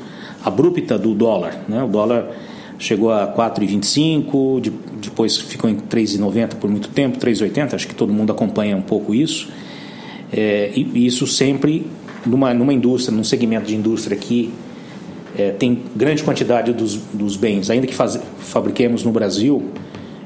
abrupta 0.45 0.99
do 0.99 1.15
dólar. 1.15 1.57
Né? 1.69 1.83
O 1.85 1.89
dólar 1.89 2.31
chegou 2.79 3.13
a 3.13 3.29
4,25, 3.29 4.71
depois 5.01 5.37
ficou 5.37 5.71
em 5.71 5.77
3,90 5.77 6.57
por 6.57 6.69
muito 6.69 6.89
tempo, 6.89 7.19
3,80, 7.19 7.75
acho 7.75 7.89
que 7.89 7.95
todo 7.95 8.13
mundo 8.13 8.33
acompanha 8.33 8.77
um 8.77 8.83
pouco 8.83 9.15
isso. 9.15 9.49
É, 10.33 10.73
e 10.75 11.07
isso 11.07 11.27
sempre 11.27 11.87
numa, 12.27 12.53
numa 12.53 12.75
indústria, 12.75 13.17
num 13.17 13.25
segmento 13.25 13.67
de 13.67 13.77
indústria 13.77 14.17
que 14.17 14.53
é, 15.39 15.53
tem 15.53 15.81
grande 15.95 16.25
quantidade 16.25 16.73
dos, 16.73 16.97
dos 17.13 17.37
bens, 17.37 17.71
ainda 17.71 17.87
que 17.87 17.95
faz, 17.95 18.19
fabriquemos 18.39 19.05
no 19.05 19.13
Brasil 19.13 19.63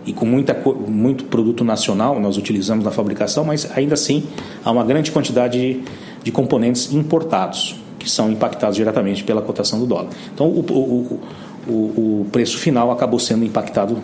e 0.06 0.12
com 0.12 0.24
muita, 0.24 0.54
muito 0.86 1.24
produto 1.24 1.64
nacional 1.64 2.18
nós 2.20 2.36
utilizamos 2.36 2.84
na 2.84 2.90
fabricação, 2.90 3.44
mas 3.44 3.70
ainda 3.76 3.94
assim 3.94 4.24
há 4.64 4.70
uma 4.70 4.84
grande 4.84 5.10
quantidade 5.10 5.58
de, 5.58 5.82
de 6.24 6.32
componentes 6.32 6.92
importados 6.92 7.76
que 7.98 8.10
são 8.10 8.30
impactados 8.30 8.76
diretamente 8.76 9.22
pela 9.22 9.42
cotação 9.42 9.78
do 9.78 9.86
dólar. 9.86 10.08
Então 10.32 10.46
o, 10.46 10.60
o, 10.60 11.20
o, 11.68 11.72
o 11.72 12.26
preço 12.32 12.58
final 12.58 12.90
acabou 12.90 13.20
sendo 13.20 13.44
impactado 13.44 13.98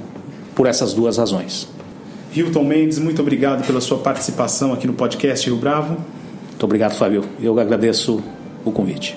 por 0.55 0.67
essas 0.67 0.93
duas 0.93 1.17
razões. 1.17 1.69
Hilton 2.35 2.65
Mendes, 2.65 2.99
muito 2.99 3.23
obrigado 3.23 3.67
pela 3.67 3.81
sua 3.81 3.99
participação 3.99 4.75
aqui 4.75 4.87
no 4.87 4.93
podcast 4.93 5.49
Rio 5.49 5.59
Bravo. 5.59 5.97
Muito 6.51 6.65
obrigado, 6.65 6.95
Fábio. 6.95 7.25
Eu 7.41 7.59
agradeço 7.59 8.23
o 8.65 8.71
convite. 8.71 9.17